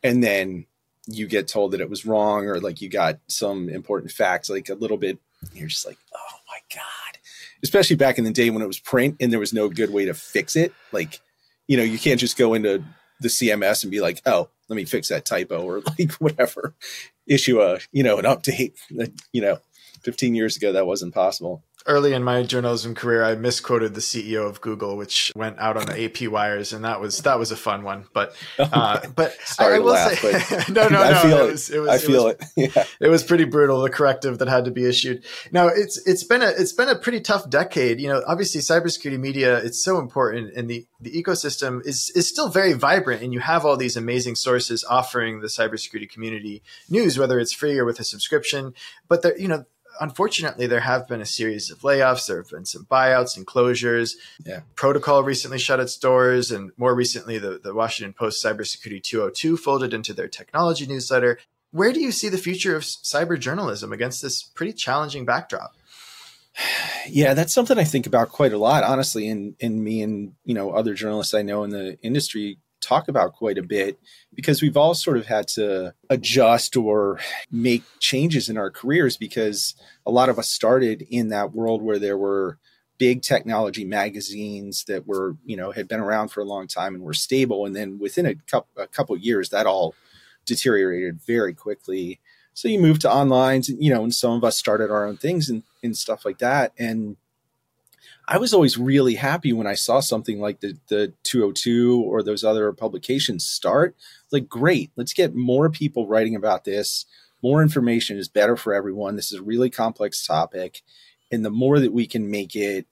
and 0.04 0.24
then 0.24 0.66
you 1.10 1.28
get 1.28 1.48
told 1.48 1.72
that 1.72 1.82
it 1.82 1.90
was 1.90 2.06
wrong 2.06 2.46
or 2.46 2.60
like 2.60 2.82
you 2.82 2.90
got 2.90 3.20
some 3.28 3.70
important 3.70 4.12
facts 4.12 4.50
like 4.50 4.70
a 4.70 4.76
little 4.76 4.98
bit 4.98 5.18
you're 5.54 5.68
just 5.68 5.86
like 5.86 5.98
oh 6.16 6.38
my 6.48 6.60
god. 6.74 7.20
Especially 7.64 7.96
back 7.96 8.18
in 8.18 8.24
the 8.24 8.32
day 8.32 8.50
when 8.50 8.62
it 8.62 8.68
was 8.68 8.80
print 8.80 9.18
and 9.20 9.32
there 9.32 9.40
was 9.40 9.54
no 9.54 9.68
good 9.68 9.92
way 9.92 10.06
to 10.06 10.14
fix 10.14 10.56
it. 10.56 10.74
Like 10.92 11.20
you 11.70 11.78
know 11.78 11.84
you 11.84 11.98
can't 11.98 12.20
just 12.20 12.38
go 12.38 12.54
into 12.54 12.84
the 13.22 13.30
cms 13.30 13.84
and 13.84 13.92
be 13.92 14.02
like 14.02 14.22
oh 14.26 14.50
let 14.68 14.76
me 14.76 14.84
fix 14.84 15.08
that 15.08 15.26
typo 15.26 15.62
or 15.62 15.82
like 16.00 16.12
whatever 16.14 16.74
issue 17.28 17.62
a 17.62 17.80
you 17.94 18.04
know 18.04 18.18
an 18.18 18.26
update 18.26 18.74
you 19.32 19.42
know 19.42 19.60
15 20.02 20.36
years 20.36 20.58
ago 20.58 20.74
that 20.74 20.88
wasn't 20.88 21.14
possible 21.14 21.64
early 21.86 22.14
in 22.14 22.24
my 22.24 22.44
journalism 22.44 22.96
career, 22.96 23.24
I 23.24 23.36
misquoted 23.36 23.94
the 23.94 24.02
CEO 24.02 24.48
of 24.48 24.62
Google, 24.62 24.98
which 24.98 25.32
went 25.36 25.60
out 25.60 25.78
on 25.78 25.86
the 25.86 26.06
AP 26.06 26.30
wires, 26.30 26.74
and 26.74 26.84
that 26.84 27.00
was 27.00 27.20
that 27.20 27.40
was 27.40 27.52
a 27.52 27.56
fun 27.56 27.84
one. 27.84 28.06
But 28.14 28.36
uh, 28.60 29.08
but 29.16 29.34
Sorry 29.44 29.76
I, 29.76 29.80
will 29.80 29.94
laugh, 29.94 30.20
say 30.20 30.64
no, 30.70 30.88
no, 30.88 31.02
I 31.02 31.12
no. 31.12 31.20
Feel 31.20 31.38
it, 31.38 31.42
it. 31.42 31.52
was, 31.52 31.70
it 31.70 31.80
was 31.80 31.90
I 31.90 31.98
feel 31.98 32.28
it. 32.28 32.40
Was, 32.40 32.52
it. 32.56 32.76
Yeah. 32.76 32.86
It 33.00 33.08
was 33.08 33.24
pretty 33.24 33.46
brutal. 33.46 33.82
The 33.82 33.90
corrective 33.90 34.38
that 34.40 34.48
had 34.48 34.66
to 34.66 34.72
be 34.72 34.86
issued. 34.86 35.24
Now 35.52 35.68
it's 35.68 35.98
it's 36.06 36.24
been 36.24 36.42
a 36.42 36.48
it's 36.50 36.74
been 36.74 36.90
a 36.90 36.96
pretty 36.96 37.22
tough 37.22 37.50
decade. 37.50 38.00
You 38.00 38.10
know, 38.10 38.22
obviously 38.28 38.62
cybersecurity 38.62 39.20
media 39.20 39.58
it's 39.58 39.84
so 39.84 40.00
important, 40.00 40.54
and 40.56 40.70
the 40.70 40.86
the 41.00 41.12
ecosystem 41.12 41.86
is 41.86 42.12
is 42.16 42.28
still 42.28 42.50
very 42.50 42.74
vibrant, 42.74 43.24
and 43.24 43.34
you 43.34 43.40
have 43.40 43.66
all 43.66 43.78
these 43.78 43.96
amazing 43.98 44.36
sources 44.36 44.84
offering 44.84 45.42
the 45.42 45.48
cybersecurity 45.48 46.10
community 46.10 46.62
news, 46.90 47.18
whether 47.18 47.40
it's 47.40 47.54
free 47.54 47.78
or 47.78 47.86
with 47.86 48.00
a 48.00 48.04
subscription. 48.04 48.74
But 49.08 49.22
there, 49.22 49.38
you 49.38 49.48
know 49.48 49.66
unfortunately, 50.00 50.68
there 50.68 50.80
have 50.80 51.08
been 51.08 51.22
a 51.22 51.26
series 51.26 51.70
of 51.70 51.80
layoffs. 51.80 52.28
There 52.28 52.38
have 52.38 52.50
been 52.50 52.66
some 52.66 52.86
buyouts 52.86 53.38
and 53.38 53.46
closures. 53.46 54.16
Yeah. 54.46 54.62
Protocol 54.76 55.24
recently 55.24 55.60
shut 55.60 55.80
its 55.80 55.98
doors, 55.98 56.52
and 56.52 56.72
more 56.78 56.96
recently, 56.96 57.38
the, 57.38 57.60
the 57.62 57.74
Washington 57.74 58.14
Post 58.14 58.44
Cybersecurity 58.44 59.04
202 59.04 59.58
folded 59.58 59.94
into 59.94 60.14
their 60.14 60.28
technology 60.28 60.88
newsletter. 60.88 61.40
Where 61.72 61.94
do 61.94 62.00
you 62.00 62.12
see 62.12 62.30
the 62.30 62.38
future 62.38 62.76
of 62.76 62.84
cyber 62.84 63.40
journalism 63.40 63.94
against 63.94 64.22
this 64.22 64.42
pretty 64.42 64.74
challenging 64.74 65.26
backdrop? 65.26 65.76
Yeah, 67.08 67.34
that's 67.34 67.54
something 67.54 67.78
I 67.78 67.84
think 67.84 68.08
about 68.08 68.30
quite 68.30 68.54
a 68.54 68.58
lot, 68.58 68.84
honestly. 68.84 69.30
And 69.30 69.56
and 69.62 69.84
me 69.84 70.02
and 70.02 70.34
you 70.44 70.54
know 70.54 70.72
other 70.72 70.94
journalists 70.94 71.34
I 71.34 71.42
know 71.42 71.64
in 71.64 71.70
the 71.70 71.98
industry 72.02 72.58
talk 72.82 73.08
about 73.08 73.34
quite 73.34 73.58
a 73.58 73.64
bit 73.64 74.00
because 74.34 74.62
we've 74.62 74.78
all 74.78 74.94
sort 74.94 75.18
of 75.18 75.26
had 75.26 75.48
to 75.48 75.94
adjust 76.10 76.78
or 76.78 77.20
make 77.52 77.84
changes 78.00 78.50
in 78.50 78.58
our 78.58 78.72
careers 78.72 79.18
because 79.18 79.76
a 80.06 80.12
lot 80.12 80.30
of 80.30 80.40
us 80.40 80.50
started 80.50 81.06
in 81.10 81.30
that 81.30 81.54
world 81.54 81.82
where 81.82 82.00
there 82.00 82.18
were 82.18 82.58
big 83.00 83.22
technology 83.22 83.86
magazines 83.86 84.84
that 84.84 85.08
were 85.08 85.38
you 85.46 85.58
know 85.58 85.72
had 85.72 85.88
been 85.88 86.00
around 86.00 86.28
for 86.28 86.42
a 86.42 86.46
long 86.46 86.68
time 86.68 86.94
and 86.94 87.04
were 87.04 87.14
stable. 87.14 87.66
And 87.66 87.76
then 87.76 87.98
within 87.98 88.26
a 88.26 88.36
couple 88.36 88.70
a 88.82 88.88
couple 88.88 89.18
years 89.18 89.50
that 89.50 89.66
all 89.66 89.96
deteriorated 90.46 91.20
very 91.26 91.54
quickly. 91.54 92.20
So 92.54 92.68
you 92.68 92.80
move 92.80 93.00
to 93.00 93.12
online 93.12 93.64
you 93.68 93.92
know 93.92 94.04
and 94.04 94.14
some 94.14 94.34
of 94.34 94.44
us 94.44 94.58
started 94.58 94.92
our 94.92 95.06
own 95.06 95.18
things 95.18 95.50
and, 95.50 95.64
and 95.84 95.98
stuff 95.98 96.26
like 96.26 96.40
that. 96.40 96.74
And 96.78 97.18
I 98.32 98.38
was 98.38 98.54
always 98.54 98.78
really 98.78 99.16
happy 99.16 99.54
when 99.54 99.66
I 99.66 99.74
saw 99.74 100.00
something 100.02 100.40
like 100.40 100.60
the 100.60 100.78
the 100.88 101.14
202 101.24 102.04
or 102.04 102.22
those 102.22 102.44
other 102.44 102.72
publications 102.72 103.44
start. 103.44 103.96
Like, 104.32 104.48
great, 104.48 104.92
let's 104.96 105.14
get 105.14 105.34
more 105.34 105.68
people 105.72 106.08
writing 106.08 106.36
about 106.36 106.64
this. 106.64 107.08
More 107.42 107.64
information 107.64 108.20
is 108.20 108.28
better 108.28 108.56
for 108.56 108.72
everyone. 108.72 109.16
This 109.16 109.32
is 109.32 109.40
a 109.40 109.44
really 109.44 109.72
complex 109.72 110.26
topic, 110.26 110.84
and 111.32 111.44
the 111.44 111.50
more 111.50 111.80
that 111.80 111.92
we 111.92 112.06
can 112.06 112.30
make 112.30 112.56
it, 112.56 112.86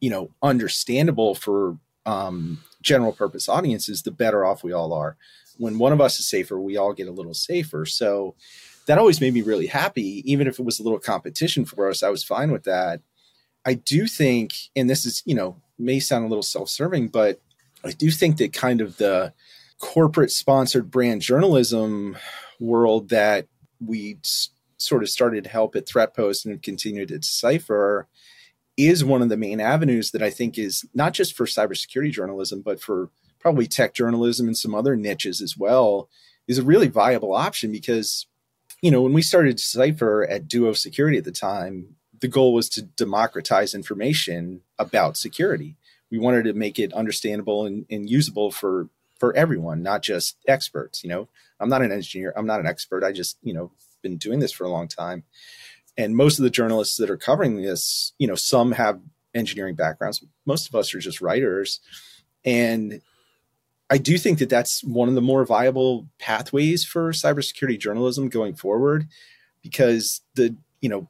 you 0.00 0.08
know, 0.08 0.30
understandable 0.40 1.34
for 1.34 1.76
um, 2.06 2.62
general 2.80 3.12
purpose 3.12 3.48
audiences, 3.48 4.02
the 4.02 4.12
better 4.12 4.44
off 4.44 4.62
we 4.62 4.72
all 4.72 4.92
are. 4.92 5.16
When 5.58 5.78
one 5.78 5.92
of 5.92 6.00
us 6.00 6.20
is 6.20 6.28
safer, 6.28 6.60
we 6.60 6.76
all 6.76 6.92
get 6.92 7.08
a 7.08 7.12
little 7.12 7.34
safer. 7.34 7.84
So 7.86 8.36
that 8.86 8.98
always 8.98 9.20
made 9.20 9.34
me 9.34 9.42
really 9.42 9.66
happy. 9.66 10.22
Even 10.30 10.46
if 10.46 10.60
it 10.60 10.64
was 10.64 10.78
a 10.78 10.84
little 10.84 11.00
competition 11.00 11.64
for 11.64 11.90
us, 11.90 12.04
I 12.04 12.08
was 12.08 12.22
fine 12.22 12.52
with 12.52 12.64
that 12.64 13.00
I 13.64 13.74
do 13.74 14.06
think, 14.06 14.54
and 14.74 14.88
this 14.88 15.04
is, 15.04 15.22
you 15.26 15.34
know, 15.34 15.60
may 15.78 16.00
sound 16.00 16.24
a 16.24 16.28
little 16.28 16.42
self 16.42 16.68
serving, 16.68 17.08
but 17.08 17.40
I 17.84 17.92
do 17.92 18.10
think 18.10 18.36
that 18.38 18.52
kind 18.52 18.80
of 18.80 18.96
the 18.96 19.32
corporate 19.78 20.30
sponsored 20.30 20.90
brand 20.90 21.22
journalism 21.22 22.16
world 22.58 23.08
that 23.08 23.46
we 23.84 24.18
sort 24.76 25.02
of 25.02 25.08
started 25.08 25.44
to 25.44 25.50
help 25.50 25.76
at 25.76 25.86
Threatpost 25.86 26.44
and 26.44 26.62
continue 26.62 27.06
to 27.06 27.18
decipher 27.18 28.06
is 28.76 29.04
one 29.04 29.22
of 29.22 29.28
the 29.28 29.36
main 29.36 29.60
avenues 29.60 30.10
that 30.12 30.22
I 30.22 30.30
think 30.30 30.58
is 30.58 30.84
not 30.94 31.12
just 31.12 31.36
for 31.36 31.46
cybersecurity 31.46 32.12
journalism, 32.12 32.62
but 32.62 32.80
for 32.80 33.10
probably 33.38 33.66
tech 33.66 33.94
journalism 33.94 34.46
and 34.46 34.56
some 34.56 34.74
other 34.74 34.96
niches 34.96 35.40
as 35.40 35.56
well, 35.56 36.08
is 36.46 36.58
a 36.58 36.62
really 36.62 36.88
viable 36.88 37.34
option 37.34 37.72
because, 37.72 38.26
you 38.82 38.90
know, 38.90 39.02
when 39.02 39.12
we 39.12 39.22
started 39.22 39.56
Decipher 39.56 40.26
at 40.28 40.48
Duo 40.48 40.72
Security 40.72 41.18
at 41.18 41.24
the 41.24 41.32
time, 41.32 41.96
the 42.20 42.28
goal 42.28 42.52
was 42.52 42.68
to 42.70 42.82
democratize 42.82 43.74
information 43.74 44.62
about 44.78 45.16
security. 45.16 45.76
We 46.10 46.18
wanted 46.18 46.44
to 46.44 46.52
make 46.52 46.78
it 46.78 46.92
understandable 46.92 47.66
and, 47.66 47.86
and 47.90 48.08
usable 48.08 48.50
for 48.50 48.88
for 49.18 49.36
everyone, 49.36 49.82
not 49.82 50.02
just 50.02 50.36
experts. 50.48 51.04
You 51.04 51.10
know, 51.10 51.28
I'm 51.60 51.68
not 51.68 51.82
an 51.82 51.92
engineer. 51.92 52.32
I'm 52.36 52.46
not 52.46 52.60
an 52.60 52.66
expert. 52.66 53.04
I 53.04 53.12
just, 53.12 53.36
you 53.42 53.52
know, 53.52 53.70
been 54.02 54.16
doing 54.16 54.40
this 54.40 54.52
for 54.52 54.64
a 54.64 54.70
long 54.70 54.88
time. 54.88 55.24
And 55.96 56.16
most 56.16 56.38
of 56.38 56.42
the 56.42 56.50
journalists 56.50 56.96
that 56.96 57.10
are 57.10 57.18
covering 57.18 57.60
this, 57.60 58.12
you 58.18 58.26
know, 58.26 58.34
some 58.34 58.72
have 58.72 59.00
engineering 59.34 59.74
backgrounds. 59.74 60.24
Most 60.46 60.68
of 60.68 60.74
us 60.74 60.94
are 60.94 60.98
just 60.98 61.20
writers. 61.20 61.80
And 62.44 63.02
I 63.90 63.98
do 63.98 64.16
think 64.16 64.38
that 64.38 64.48
that's 64.48 64.82
one 64.82 65.08
of 65.08 65.14
the 65.14 65.20
more 65.20 65.44
viable 65.44 66.08
pathways 66.18 66.84
for 66.84 67.12
cybersecurity 67.12 67.78
journalism 67.78 68.28
going 68.28 68.54
forward 68.54 69.08
because 69.62 70.22
the, 70.34 70.56
you 70.80 70.88
know, 70.88 71.08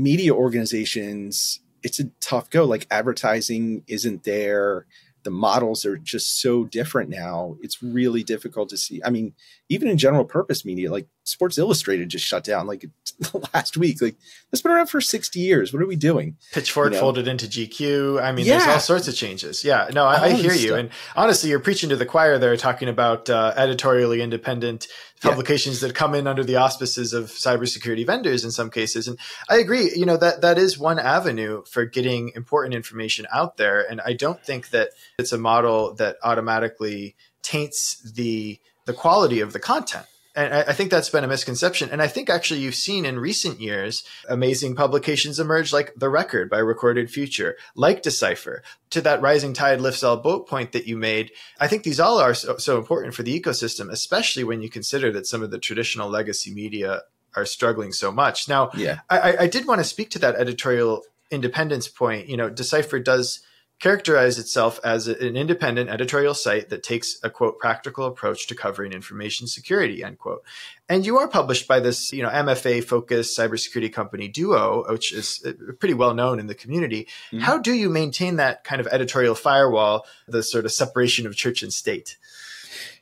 media 0.00 0.34
organizations, 0.34 1.60
it's 1.82 2.00
a 2.00 2.04
tough 2.20 2.50
go. 2.50 2.64
Like 2.64 2.86
advertising 2.90 3.84
isn't 3.86 4.24
there. 4.24 4.86
The 5.22 5.30
models 5.30 5.84
are 5.84 5.98
just 5.98 6.40
so 6.40 6.64
different 6.64 7.10
now. 7.10 7.56
It's 7.60 7.82
really 7.82 8.24
difficult 8.24 8.70
to 8.70 8.76
see. 8.76 9.02
I 9.04 9.10
mean, 9.10 9.34
even 9.70 9.88
in 9.88 9.96
general 9.96 10.24
purpose 10.26 10.64
media, 10.64 10.90
like 10.90 11.06
Sports 11.24 11.56
Illustrated 11.56 12.08
just 12.10 12.26
shut 12.26 12.44
down 12.44 12.66
like 12.66 12.84
last 13.54 13.76
week. 13.78 14.02
Like 14.02 14.16
that's 14.50 14.60
been 14.62 14.72
around 14.72 14.88
for 14.88 15.00
60 15.00 15.38
years. 15.40 15.72
What 15.72 15.80
are 15.80 15.86
we 15.86 15.96
doing? 15.96 16.36
Pitchfork 16.52 16.88
You 16.90 16.94
know? 16.96 17.00
folded 17.00 17.28
into 17.28 17.46
GQ. 17.46 18.20
I 18.22 18.32
mean, 18.32 18.46
there's 18.46 18.66
all 18.66 18.80
sorts 18.80 19.06
of 19.08 19.14
changes. 19.14 19.64
Yeah, 19.64 19.88
no, 19.94 20.04
I, 20.04 20.24
I 20.24 20.30
hear 20.32 20.52
you. 20.52 20.58
stuff. 20.68 20.78
And 20.78 20.90
honestly, 21.16 21.48
you're 21.50 21.60
preaching 21.60 21.88
to 21.90 21.96
the 21.96 22.04
choir 22.04 22.36
there, 22.38 22.56
talking 22.56 22.88
about 22.88 23.30
uh, 23.30 23.54
editorially 23.56 24.20
independent 24.20 24.88
Yeah. 25.22 25.30
publications 25.30 25.80
that 25.80 25.94
come 25.94 26.14
in 26.16 26.26
under 26.26 26.42
the 26.42 26.56
auspices 26.56 27.12
of 27.12 27.26
cybersecurity 27.26 28.04
vendors 28.06 28.42
in 28.44 28.50
some 28.50 28.70
cases. 28.70 29.06
And 29.06 29.18
I 29.48 29.58
agree. 29.58 29.92
You 29.94 30.04
know 30.06 30.16
that 30.16 30.40
that 30.40 30.58
is 30.58 30.78
one 30.78 30.98
avenue 30.98 31.62
for 31.70 31.84
getting 31.84 32.32
important 32.34 32.74
information 32.74 33.26
out 33.32 33.56
there. 33.56 33.88
And 33.88 34.00
I 34.04 34.14
don't 34.14 34.42
think 34.44 34.70
that 34.70 34.88
it's 35.18 35.32
a 35.32 35.38
model 35.38 35.94
that 35.94 36.16
automatically 36.24 37.14
taints 37.42 38.00
the 38.14 38.58
the 38.90 38.96
quality 38.96 39.40
of 39.40 39.52
the 39.52 39.60
content. 39.60 40.06
And 40.34 40.54
I 40.54 40.60
I 40.70 40.72
think 40.72 40.90
that's 40.90 41.10
been 41.10 41.24
a 41.24 41.28
misconception. 41.28 41.90
And 41.92 42.00
I 42.02 42.08
think 42.08 42.28
actually 42.30 42.60
you've 42.60 42.74
seen 42.88 43.04
in 43.04 43.18
recent 43.30 43.60
years 43.60 44.04
amazing 44.28 44.74
publications 44.74 45.38
emerge 45.40 45.72
like 45.72 45.92
The 45.96 46.08
Record 46.08 46.48
by 46.50 46.58
Recorded 46.58 47.10
Future, 47.10 47.56
like 47.74 48.02
Decipher. 48.02 48.62
To 48.90 49.00
that 49.02 49.22
rising 49.22 49.52
tide 49.52 49.80
lifts 49.80 50.02
all 50.04 50.16
boat 50.16 50.48
point 50.48 50.70
that 50.72 50.86
you 50.86 50.96
made, 50.96 51.30
I 51.64 51.66
think 51.68 51.82
these 51.82 52.00
all 52.00 52.18
are 52.18 52.34
so, 52.34 52.56
so 52.58 52.78
important 52.78 53.14
for 53.14 53.22
the 53.24 53.34
ecosystem, 53.40 53.90
especially 53.90 54.44
when 54.44 54.62
you 54.62 54.70
consider 54.70 55.08
that 55.12 55.26
some 55.26 55.42
of 55.44 55.50
the 55.52 55.58
traditional 55.58 56.08
legacy 56.08 56.52
media 56.62 57.02
are 57.36 57.46
struggling 57.46 57.92
so 57.92 58.10
much. 58.10 58.48
Now, 58.48 58.70
Yeah. 58.74 58.96
I, 59.08 59.18
I- 59.28 59.38
I 59.44 59.46
did 59.54 59.66
want 59.66 59.80
to 59.80 59.84
speak 59.94 60.10
to 60.10 60.18
that 60.20 60.34
editorial 60.36 61.02
independence 61.30 61.86
point. 61.88 62.28
You 62.28 62.36
know, 62.36 62.48
Decipher 62.50 62.98
does 62.98 63.40
characterize 63.80 64.38
itself 64.38 64.78
as 64.84 65.08
an 65.08 65.36
independent 65.36 65.88
editorial 65.88 66.34
site 66.34 66.68
that 66.68 66.82
takes 66.82 67.18
a 67.22 67.30
quote 67.30 67.58
practical 67.58 68.04
approach 68.04 68.46
to 68.46 68.54
covering 68.54 68.92
information 68.92 69.46
security 69.46 70.04
end 70.04 70.18
quote. 70.18 70.44
And 70.88 71.04
you 71.06 71.18
are 71.18 71.28
published 71.28 71.66
by 71.66 71.80
this, 71.80 72.12
you 72.12 72.22
know, 72.22 72.28
MFA 72.28 72.84
focused 72.84 73.38
cybersecurity 73.38 73.92
company 73.92 74.28
Duo, 74.28 74.84
which 74.90 75.12
is 75.12 75.42
uh, 75.46 75.52
pretty 75.78 75.94
well 75.94 76.14
known 76.14 76.38
in 76.38 76.46
the 76.46 76.54
community. 76.54 77.08
Mhm. 77.32 77.40
How 77.40 77.58
do 77.58 77.72
you 77.72 77.88
maintain 77.88 78.36
that 78.36 78.64
kind 78.64 78.80
of 78.80 78.86
editorial 78.88 79.34
firewall, 79.34 80.04
the 80.28 80.42
sort 80.42 80.66
of 80.66 80.72
separation 80.72 81.26
of 81.26 81.34
church 81.34 81.62
and 81.62 81.72
state? 81.72 82.18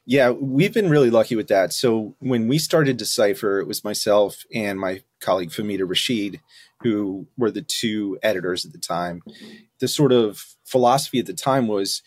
Yeah, 0.07 0.31
we've 0.31 0.73
been 0.73 0.89
really 0.89 1.11
lucky 1.11 1.37
with 1.37 1.49
that. 1.49 1.73
So 1.73 2.15
when 2.21 2.49
we 2.49 2.59
started 2.59 2.97
Decipher, 2.97 3.59
it 3.59 3.67
was 3.67 3.85
myself 3.85 4.45
and 4.55 4.81
my 4.81 5.03
colleague 5.21 5.51
Fahmida 5.51 5.87
Rashid, 5.87 6.41
who 6.83 7.27
were 7.37 7.51
the 7.51 7.61
two 7.61 8.19
editors 8.23 8.65
at 8.65 8.73
the 8.73 8.79
time. 8.79 9.23
The 9.81 9.89
sort 9.89 10.13
of 10.13 10.45
philosophy 10.65 11.19
at 11.19 11.27
the 11.27 11.35
time 11.35 11.69
was 11.69 12.03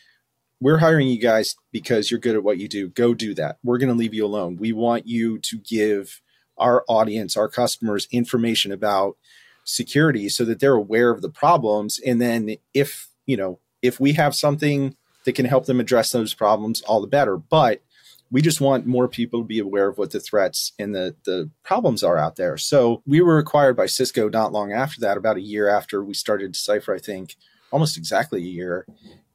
we're 0.60 0.78
hiring 0.78 1.08
you 1.08 1.20
guys 1.20 1.56
because 1.72 2.12
you're 2.12 2.20
good 2.20 2.36
at 2.36 2.44
what 2.44 2.60
you 2.60 2.68
do. 2.68 2.90
Go 2.90 3.14
do 3.14 3.34
that. 3.34 3.58
We're 3.64 3.80
going 3.80 3.90
to 3.90 3.96
leave 3.96 4.14
you 4.14 4.26
alone. 4.26 4.58
We 4.58 4.74
want 4.74 5.08
you 5.08 5.40
to 5.40 5.58
give 5.58 6.22
our 6.58 6.84
audience, 6.88 7.36
our 7.36 7.48
customers, 7.48 8.08
information 8.12 8.72
about 8.72 9.18
security 9.64 10.30
so 10.30 10.46
that 10.46 10.60
they're 10.60 10.76
aware 10.76 11.10
of 11.10 11.22
the 11.22 11.30
problems. 11.30 12.00
And 12.06 12.22
then 12.22 12.56
if, 12.74 13.10
you 13.26 13.38
know, 13.38 13.60
if 13.82 14.00
we 14.00 14.14
have 14.14 14.36
something 14.36 14.96
that 15.26 15.34
can 15.34 15.46
help 15.46 15.66
them 15.66 15.80
address 15.80 16.12
those 16.12 16.34
problems, 16.34 16.82
all 16.82 17.02
the 17.02 17.08
better. 17.08 17.38
But 17.38 17.82
we 18.30 18.42
just 18.42 18.62
want 18.62 18.86
more 18.86 19.08
people 19.08 19.42
to 19.42 19.46
be 19.46 19.60
aware 19.60 19.88
of 19.88 19.98
what 19.98 20.12
the 20.12 20.20
threats 20.20 20.72
and 20.80 20.96
the, 20.96 21.16
the 21.26 21.50
problems 21.64 22.04
are 22.04 22.18
out 22.18 22.38
there. 22.38 22.58
So 22.58 23.02
we 23.06 23.22
were 23.22 23.40
acquired 23.40 23.76
by 23.76 23.88
Cisco 23.88 24.30
not 24.30 24.54
long 24.54 24.72
after 24.72 25.02
that, 25.02 25.18
about 25.18 25.38
a 25.38 25.42
year 25.42 25.68
after 25.68 26.04
we 26.04 26.14
started 26.14 26.54
Decipher, 26.54 26.96
I 26.96 27.00
think, 27.00 27.36
almost 27.72 27.98
exactly 27.98 28.40
a 28.40 28.46
year. 28.46 28.86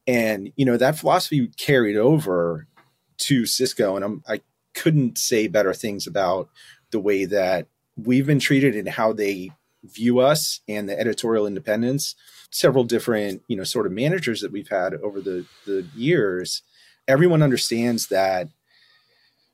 And, 0.06 0.52
you 0.56 0.64
know, 0.64 0.76
that 0.76 0.98
philosophy 0.98 1.48
carried 1.56 1.96
over 1.96 2.66
to 3.18 3.46
Cisco. 3.46 3.96
And 3.96 4.04
I'm, 4.04 4.22
I 4.28 4.40
couldn't 4.74 5.18
say 5.18 5.48
better 5.48 5.74
things 5.74 6.06
about 6.06 6.48
the 6.90 7.00
way 7.00 7.24
that 7.24 7.66
we've 7.96 8.26
been 8.26 8.38
treated 8.38 8.76
and 8.76 8.88
how 8.88 9.12
they 9.12 9.50
view 9.82 10.20
us 10.20 10.60
and 10.68 10.88
the 10.88 10.98
editorial 10.98 11.46
independence. 11.46 12.14
Several 12.50 12.84
different, 12.84 13.42
you 13.48 13.56
know, 13.56 13.64
sort 13.64 13.86
of 13.86 13.92
managers 13.92 14.40
that 14.40 14.52
we've 14.52 14.68
had 14.68 14.94
over 14.94 15.20
the, 15.20 15.46
the 15.66 15.86
years. 15.94 16.62
Everyone 17.08 17.42
understands 17.42 18.08
that 18.08 18.48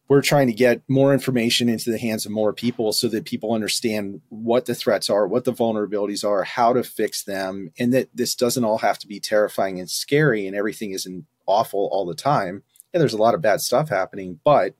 we're 0.09 0.23
trying 0.23 0.47
to 0.47 0.53
get 0.53 0.83
more 0.89 1.13
information 1.13 1.69
into 1.69 1.91
the 1.91 1.99
hands 1.99 2.27
of 2.27 2.33
more 2.33 2.53
people 2.53 2.93
so 2.93 3.09
that 3.09 3.25
people 3.25 3.55
understand 3.55 4.21
what 4.29 4.67
the 4.67 4.75
threats 4.75 5.09
are, 5.09 5.27
what 5.27 5.45
the 5.45 5.53
vulnerabilities 5.53 6.25
are, 6.25 6.43
how 6.43 6.73
to 6.73 6.83
fix 6.83 7.23
them, 7.23 7.71
and 7.79 7.95
that 7.95 8.09
this 8.15 8.35
doesn't 8.35 8.65
all 8.65 8.79
have 8.79 8.99
to 8.99 9.07
be 9.07 9.21
terrifying 9.21 9.79
and 9.79 9.89
scary 9.89 10.47
and 10.47 10.57
everything 10.57 10.93
isn't 10.93 11.25
awful 11.47 11.89
all 11.93 12.05
the 12.05 12.15
time. 12.15 12.63
And 12.93 13.01
there's 13.01 13.15
a 13.15 13.19
lot 13.19 13.35
of 13.35 13.41
bad 13.41 13.61
stuff 13.61 13.89
happening, 13.89 14.41
but 14.45 14.75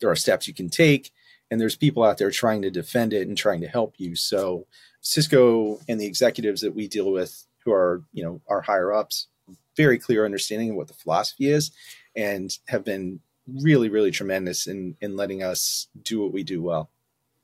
there 0.00 0.10
are 0.10 0.16
steps 0.16 0.46
you 0.46 0.54
can 0.54 0.68
take, 0.68 1.10
and 1.50 1.60
there's 1.60 1.76
people 1.76 2.04
out 2.04 2.18
there 2.18 2.30
trying 2.30 2.62
to 2.62 2.70
defend 2.70 3.12
it 3.12 3.26
and 3.26 3.36
trying 3.36 3.62
to 3.62 3.68
help 3.68 3.94
you. 3.98 4.14
So 4.14 4.66
Cisco 5.00 5.80
and 5.88 6.00
the 6.00 6.06
executives 6.06 6.60
that 6.60 6.74
we 6.74 6.88
deal 6.88 7.10
with 7.10 7.46
who 7.64 7.72
are, 7.72 8.02
you 8.12 8.22
know, 8.22 8.40
our 8.48 8.60
higher 8.60 8.92
ups, 8.92 9.28
very 9.76 9.98
clear 9.98 10.24
understanding 10.24 10.70
of 10.70 10.76
what 10.76 10.88
the 10.88 10.94
philosophy 10.94 11.48
is 11.48 11.72
and 12.14 12.56
have 12.68 12.84
been 12.84 13.20
really, 13.46 13.88
really 13.88 14.10
tremendous 14.10 14.66
in 14.66 14.96
in 15.00 15.16
letting 15.16 15.42
us 15.42 15.88
do 16.02 16.20
what 16.20 16.32
we 16.32 16.42
do 16.42 16.62
well. 16.62 16.90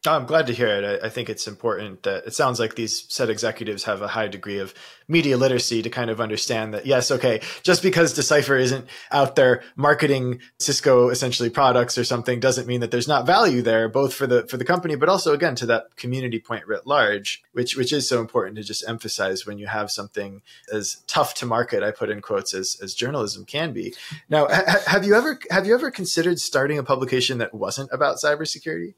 Oh, 0.06 0.12
I'm 0.12 0.24
glad 0.24 0.46
to 0.46 0.54
hear 0.54 0.68
it. 0.68 1.02
I, 1.02 1.06
I 1.06 1.10
think 1.10 1.28
it's 1.28 1.46
important 1.46 2.04
that 2.04 2.24
it 2.26 2.32
sounds 2.32 2.58
like 2.58 2.74
these 2.74 3.04
set 3.12 3.28
executives 3.28 3.84
have 3.84 4.00
a 4.00 4.08
high 4.08 4.28
degree 4.28 4.58
of 4.58 4.72
media 5.08 5.36
literacy 5.36 5.82
to 5.82 5.90
kind 5.90 6.08
of 6.08 6.22
understand 6.22 6.72
that, 6.72 6.86
yes, 6.86 7.10
okay, 7.10 7.42
just 7.62 7.82
because 7.82 8.14
Decipher 8.14 8.56
isn't 8.56 8.86
out 9.10 9.36
there 9.36 9.62
marketing 9.76 10.40
Cisco 10.58 11.10
essentially 11.10 11.50
products 11.50 11.98
or 11.98 12.04
something 12.04 12.40
doesn't 12.40 12.66
mean 12.66 12.80
that 12.80 12.90
there's 12.90 13.08
not 13.08 13.26
value 13.26 13.60
there, 13.60 13.90
both 13.90 14.14
for 14.14 14.26
the 14.26 14.46
for 14.46 14.56
the 14.56 14.64
company, 14.64 14.94
but 14.94 15.10
also 15.10 15.34
again 15.34 15.54
to 15.56 15.66
that 15.66 15.94
community 15.96 16.40
point 16.40 16.66
writ 16.66 16.86
large, 16.86 17.42
which 17.52 17.76
which 17.76 17.92
is 17.92 18.08
so 18.08 18.22
important 18.22 18.56
to 18.56 18.62
just 18.62 18.88
emphasize 18.88 19.44
when 19.44 19.58
you 19.58 19.66
have 19.66 19.90
something 19.90 20.40
as 20.72 21.02
tough 21.08 21.34
to 21.34 21.44
market, 21.44 21.82
I 21.82 21.90
put 21.90 22.08
in 22.08 22.22
quotes 22.22 22.54
as 22.54 22.78
as 22.82 22.94
journalism 22.94 23.44
can 23.44 23.74
be. 23.74 23.92
Now, 24.30 24.46
ha- 24.48 24.80
have 24.86 25.04
you 25.04 25.14
ever 25.14 25.38
have 25.50 25.66
you 25.66 25.74
ever 25.74 25.90
considered 25.90 26.38
starting 26.38 26.78
a 26.78 26.82
publication 26.82 27.36
that 27.36 27.52
wasn't 27.52 27.90
about 27.92 28.16
cybersecurity? 28.16 28.94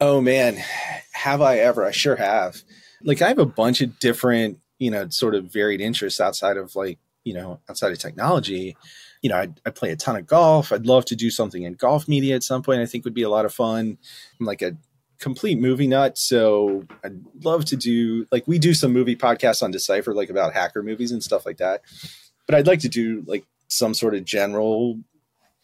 Oh 0.00 0.20
man, 0.20 0.56
have 1.12 1.42
I 1.42 1.58
ever? 1.58 1.84
I 1.84 1.90
sure 1.90 2.16
have. 2.16 2.62
Like 3.02 3.20
I 3.20 3.28
have 3.28 3.38
a 3.38 3.46
bunch 3.46 3.82
of 3.82 3.98
different, 3.98 4.58
you 4.78 4.90
know, 4.90 5.08
sort 5.10 5.34
of 5.34 5.52
varied 5.52 5.80
interests 5.80 6.20
outside 6.20 6.56
of 6.56 6.74
like, 6.74 6.98
you 7.24 7.34
know, 7.34 7.60
outside 7.68 7.92
of 7.92 7.98
technology. 7.98 8.76
You 9.20 9.28
know, 9.28 9.36
I, 9.36 9.48
I 9.66 9.70
play 9.70 9.90
a 9.90 9.96
ton 9.96 10.16
of 10.16 10.26
golf. 10.26 10.72
I'd 10.72 10.86
love 10.86 11.04
to 11.06 11.16
do 11.16 11.30
something 11.30 11.62
in 11.62 11.74
golf 11.74 12.08
media 12.08 12.34
at 12.34 12.42
some 12.42 12.62
point. 12.62 12.80
I 12.80 12.86
think 12.86 13.04
would 13.04 13.14
be 13.14 13.22
a 13.22 13.28
lot 13.28 13.44
of 13.44 13.52
fun. 13.52 13.98
I'm 14.38 14.46
like 14.46 14.62
a 14.62 14.76
complete 15.18 15.58
movie 15.58 15.86
nut, 15.86 16.16
so 16.16 16.86
I'd 17.04 17.20
love 17.44 17.66
to 17.66 17.76
do 17.76 18.26
like 18.32 18.48
we 18.48 18.58
do 18.58 18.72
some 18.72 18.94
movie 18.94 19.16
podcasts 19.16 19.62
on 19.62 19.70
Decipher, 19.70 20.14
like 20.14 20.30
about 20.30 20.54
hacker 20.54 20.82
movies 20.82 21.12
and 21.12 21.22
stuff 21.22 21.44
like 21.44 21.58
that. 21.58 21.82
But 22.46 22.54
I'd 22.54 22.66
like 22.66 22.80
to 22.80 22.88
do 22.88 23.22
like 23.26 23.44
some 23.68 23.92
sort 23.92 24.14
of 24.14 24.24
general 24.24 24.98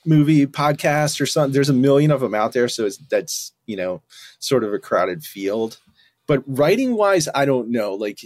movie 0.07 0.47
podcast 0.47 1.21
or 1.21 1.27
something. 1.27 1.53
There's 1.53 1.69
a 1.69 1.75
million 1.75 2.11
of 2.11 2.21
them 2.21 2.35
out 2.35 2.53
there, 2.53 2.69
so 2.69 2.87
it's 2.87 2.97
that's 2.97 3.53
you 3.66 3.77
know 3.77 4.03
sort 4.38 4.64
of 4.64 4.73
a 4.73 4.79
crowded 4.79 5.25
field. 5.25 5.79
But 6.27 6.42
writing 6.47 6.97
wise, 6.97 7.29
I 7.35 7.45
don't 7.45 7.69
know. 7.71 7.95
Like 7.95 8.21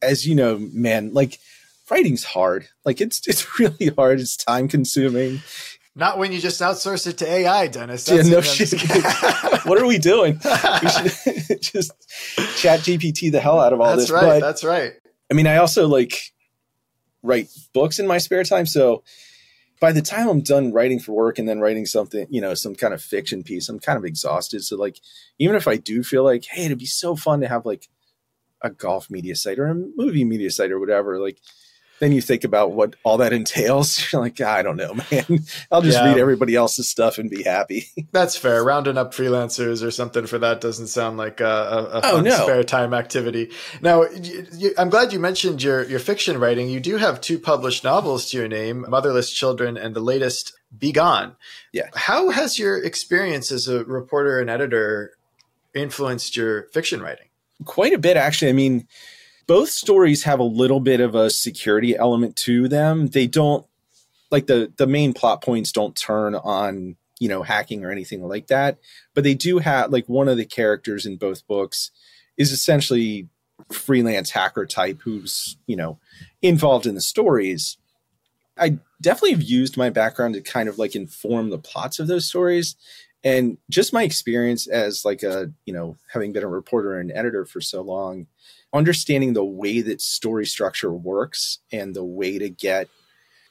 as 0.00 0.26
you 0.26 0.34
know, 0.34 0.58
man, 0.58 1.12
like 1.12 1.38
writing's 1.90 2.24
hard. 2.24 2.68
Like 2.84 3.00
it's 3.00 3.26
it's 3.26 3.58
really 3.58 3.88
hard. 3.88 4.20
It's 4.20 4.36
time 4.36 4.68
consuming. 4.68 5.40
Not 5.94 6.16
when 6.16 6.32
you 6.32 6.40
just 6.40 6.60
outsource 6.62 7.06
it 7.06 7.18
to 7.18 7.30
AI, 7.30 7.66
Dennis. 7.66 8.08
Yeah, 8.08 8.22
no 8.22 8.40
shit. 8.40 8.72
what 9.64 9.78
are 9.78 9.86
we 9.86 9.98
doing? 9.98 10.40
We 10.42 10.88
should 10.88 11.60
just 11.60 11.92
chat 12.56 12.80
GPT 12.80 13.30
the 13.30 13.40
hell 13.40 13.60
out 13.60 13.74
of 13.74 13.80
all 13.80 13.88
That's 13.88 14.02
this. 14.02 14.10
That's 14.10 14.22
right. 14.22 14.40
But 14.40 14.46
that's 14.46 14.64
right. 14.64 14.92
I 15.30 15.34
mean, 15.34 15.46
I 15.46 15.58
also 15.58 15.86
like 15.88 16.32
write 17.22 17.48
books 17.74 17.98
in 17.98 18.06
my 18.06 18.18
spare 18.18 18.44
time. 18.44 18.64
So 18.64 19.02
by 19.82 19.90
the 19.90 20.00
time 20.00 20.28
I'm 20.28 20.42
done 20.42 20.72
writing 20.72 21.00
for 21.00 21.10
work 21.10 21.40
and 21.40 21.48
then 21.48 21.58
writing 21.58 21.86
something, 21.86 22.28
you 22.30 22.40
know, 22.40 22.54
some 22.54 22.76
kind 22.76 22.94
of 22.94 23.02
fiction 23.02 23.42
piece, 23.42 23.68
I'm 23.68 23.80
kind 23.80 23.98
of 23.98 24.04
exhausted. 24.04 24.62
So 24.62 24.76
like, 24.76 25.00
even 25.40 25.56
if 25.56 25.66
I 25.66 25.74
do 25.74 26.04
feel 26.04 26.22
like, 26.22 26.44
hey, 26.44 26.66
it'd 26.66 26.78
be 26.78 26.86
so 26.86 27.16
fun 27.16 27.40
to 27.40 27.48
have 27.48 27.66
like 27.66 27.88
a 28.60 28.70
golf 28.70 29.10
media 29.10 29.34
site 29.34 29.58
or 29.58 29.66
a 29.66 29.74
movie 29.74 30.24
media 30.24 30.52
site 30.52 30.70
or 30.70 30.78
whatever, 30.78 31.18
like 31.18 31.38
then 32.02 32.10
you 32.10 32.20
think 32.20 32.42
about 32.42 32.72
what 32.72 32.96
all 33.04 33.18
that 33.18 33.32
entails. 33.32 34.04
You're 34.12 34.20
like, 34.20 34.40
I 34.40 34.62
don't 34.62 34.76
know, 34.76 34.92
man. 34.94 35.24
I'll 35.70 35.82
just 35.82 35.96
Yeah. 35.98 36.06
read 36.08 36.18
everybody 36.18 36.56
else's 36.56 36.88
stuff 36.88 37.16
and 37.18 37.30
be 37.30 37.44
happy. 37.44 37.86
That's 38.12 38.36
fair. 38.36 38.64
Rounding 38.64 38.98
up 38.98 39.14
freelancers 39.14 39.84
or 39.86 39.92
something 39.92 40.26
for 40.26 40.36
that 40.40 40.60
doesn't 40.60 40.88
sound 40.88 41.16
like 41.16 41.40
a, 41.40 41.44
a, 41.44 41.88
Oh, 41.92 42.00
fun 42.16 42.24
no. 42.24 42.42
spare 42.42 42.64
time 42.64 42.92
activity. 42.92 43.52
Now, 43.80 44.00
y 44.00 44.44
you, 44.52 44.74
I'm 44.76 44.90
glad 44.90 45.12
you 45.12 45.20
mentioned 45.20 45.62
your, 45.62 45.84
your 45.84 46.00
fiction 46.00 46.40
writing. 46.40 46.68
You 46.68 46.80
do 46.80 46.96
have 46.96 47.20
two 47.20 47.38
published 47.38 47.84
novels 47.84 48.28
to 48.30 48.36
your 48.36 48.48
name, 48.48 48.84
Motherless 48.88 49.30
Children 49.30 49.76
and 49.76 49.94
the 49.94 50.00
latest, 50.00 50.54
Be 50.76 50.90
Gone. 50.90 51.36
Yeah. 51.72 51.88
How 51.94 52.30
has 52.30 52.58
your 52.58 52.82
experience 52.82 53.52
as 53.52 53.68
a 53.68 53.84
reporter 53.84 54.40
and 54.40 54.50
editor 54.50 55.12
influenced 55.72 56.36
your 56.36 56.64
fiction 56.72 57.00
writing? 57.00 57.26
quite 57.64 57.92
a 57.92 57.98
bit 57.98 58.16
actually 58.16 58.48
i 58.48 58.52
mean 58.52 58.88
both 59.46 59.68
stories 59.68 60.24
have 60.24 60.38
a 60.38 60.44
little 60.44 60.80
bit 60.80 61.00
of 61.00 61.14
a 61.14 61.30
security 61.30 61.96
element 61.96 62.36
to 62.36 62.68
them 62.68 63.08
they 63.08 63.26
don't 63.26 63.66
like 64.30 64.46
the 64.46 64.72
the 64.76 64.86
main 64.86 65.12
plot 65.12 65.42
points 65.42 65.72
don't 65.72 65.96
turn 65.96 66.34
on 66.34 66.96
you 67.22 67.28
know, 67.28 67.44
hacking 67.44 67.84
or 67.84 67.92
anything 67.92 68.20
like 68.20 68.48
that. 68.48 68.78
But 69.14 69.22
they 69.22 69.34
do 69.34 69.58
have 69.58 69.92
like 69.92 70.08
one 70.08 70.26
of 70.26 70.36
the 70.36 70.44
characters 70.44 71.06
in 71.06 71.18
both 71.18 71.46
books 71.46 71.92
is 72.36 72.50
essentially 72.50 73.28
freelance 73.70 74.30
hacker 74.30 74.66
type 74.66 74.98
who's, 75.04 75.56
you 75.68 75.76
know, 75.76 76.00
involved 76.42 76.84
in 76.84 76.96
the 76.96 77.00
stories. 77.00 77.76
I 78.58 78.80
definitely 79.00 79.34
have 79.34 79.42
used 79.44 79.76
my 79.76 79.88
background 79.88 80.34
to 80.34 80.40
kind 80.40 80.68
of 80.68 80.80
like 80.80 80.96
inform 80.96 81.50
the 81.50 81.60
plots 81.60 82.00
of 82.00 82.08
those 82.08 82.26
stories 82.26 82.74
and 83.22 83.56
just 83.70 83.92
my 83.92 84.02
experience 84.02 84.66
as 84.66 85.04
like 85.04 85.22
a 85.22 85.52
you 85.64 85.72
know 85.72 85.96
having 86.12 86.32
been 86.32 86.42
a 86.42 86.48
reporter 86.48 86.98
and 86.98 87.12
editor 87.12 87.46
for 87.46 87.60
so 87.60 87.82
long 87.82 88.26
understanding 88.72 89.32
the 89.32 89.44
way 89.44 89.80
that 89.80 90.00
story 90.00 90.46
structure 90.46 90.92
works 90.92 91.58
and 91.70 91.94
the 91.94 92.04
way 92.04 92.38
to 92.38 92.48
get 92.48 92.88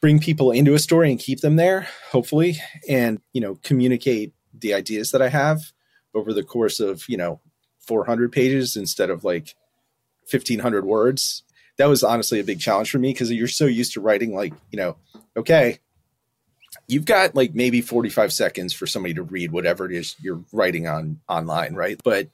bring 0.02 0.20
people 0.20 0.52
into 0.52 0.74
a 0.74 0.80
story 0.80 1.12
and 1.12 1.20
keep 1.20 1.42
them 1.42 1.58
there 1.58 1.88
hopefully 2.12 2.58
and 2.90 3.22
you 3.34 3.42
know 3.42 3.60
communicate 3.64 4.34
the 4.54 4.74
ideas 4.74 5.12
that 5.12 5.22
i 5.22 5.30
have 5.30 5.72
over 6.14 6.34
the 6.34 6.44
course 6.44 6.80
of 6.80 7.08
you 7.08 7.18
know 7.18 7.40
400 7.82 8.32
pages 8.32 8.76
instead 8.76 9.10
of 9.10 9.24
like 9.24 9.56
1500 10.30 10.86
words. 10.86 11.44
That 11.78 11.88
was 11.88 12.04
honestly 12.04 12.40
a 12.40 12.44
big 12.44 12.60
challenge 12.60 12.92
for 12.92 13.00
me 13.00 13.12
because 13.12 13.32
you're 13.32 13.48
so 13.48 13.66
used 13.66 13.94
to 13.94 14.02
writing 14.02 14.36
like 14.36 14.54
you 14.72 14.78
know 14.78 14.98
okay 15.36 15.80
you've 16.88 17.06
got 17.06 17.36
like 17.36 17.56
maybe 17.56 17.82
45 17.82 18.32
seconds 18.32 18.74
for 18.74 18.86
somebody 18.86 19.14
to 19.16 19.24
read 19.24 19.52
whatever 19.52 19.86
it 19.86 19.92
is 19.92 20.16
you're 20.22 20.44
writing 20.54 20.88
on 20.88 21.20
online 21.28 21.74
right? 21.74 22.00
But 22.04 22.30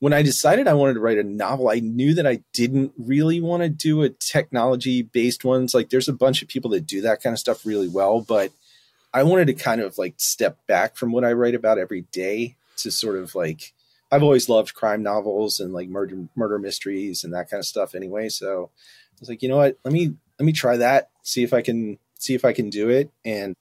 when 0.00 0.12
i 0.12 0.22
decided 0.22 0.66
i 0.66 0.74
wanted 0.74 0.94
to 0.94 1.00
write 1.00 1.18
a 1.18 1.22
novel 1.22 1.68
i 1.68 1.80
knew 1.80 2.14
that 2.14 2.26
i 2.26 2.40
didn't 2.52 2.92
really 2.98 3.40
want 3.40 3.62
to 3.62 3.68
do 3.68 4.02
a 4.02 4.08
technology 4.08 5.02
based 5.02 5.44
ones 5.44 5.74
like 5.74 5.90
there's 5.90 6.08
a 6.08 6.12
bunch 6.12 6.42
of 6.42 6.48
people 6.48 6.70
that 6.70 6.86
do 6.86 7.00
that 7.00 7.22
kind 7.22 7.32
of 7.32 7.38
stuff 7.38 7.66
really 7.66 7.88
well 7.88 8.20
but 8.20 8.52
i 9.12 9.22
wanted 9.22 9.46
to 9.46 9.54
kind 9.54 9.80
of 9.80 9.98
like 9.98 10.14
step 10.16 10.58
back 10.66 10.96
from 10.96 11.12
what 11.12 11.24
i 11.24 11.32
write 11.32 11.54
about 11.54 11.78
every 11.78 12.02
day 12.12 12.56
to 12.76 12.90
sort 12.90 13.16
of 13.16 13.34
like 13.34 13.72
i've 14.10 14.22
always 14.22 14.48
loved 14.48 14.74
crime 14.74 15.02
novels 15.02 15.60
and 15.60 15.72
like 15.72 15.88
murder 15.88 16.26
murder 16.36 16.58
mysteries 16.58 17.24
and 17.24 17.32
that 17.32 17.50
kind 17.50 17.58
of 17.58 17.66
stuff 17.66 17.94
anyway 17.94 18.28
so 18.28 18.70
i 18.74 19.16
was 19.20 19.28
like 19.28 19.42
you 19.42 19.48
know 19.48 19.56
what 19.56 19.78
let 19.84 19.92
me 19.92 20.14
let 20.38 20.46
me 20.46 20.52
try 20.52 20.76
that 20.76 21.10
see 21.22 21.42
if 21.42 21.52
i 21.52 21.60
can 21.62 21.98
see 22.18 22.34
if 22.34 22.44
i 22.44 22.52
can 22.52 22.70
do 22.70 22.88
it 22.88 23.10
and 23.24 23.54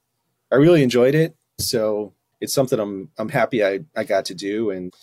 I 0.52 0.56
really 0.56 0.84
enjoyed 0.84 1.16
it. 1.16 1.36
So 1.60 2.14
it's 2.40 2.54
something 2.54 2.80
I'm 2.80 3.10
I'm 3.18 3.30
happy 3.30 3.64
I, 3.64 3.82
I 3.96 4.04
got 4.04 4.26
to 4.26 4.36
do 4.36 4.70
and 4.70 4.94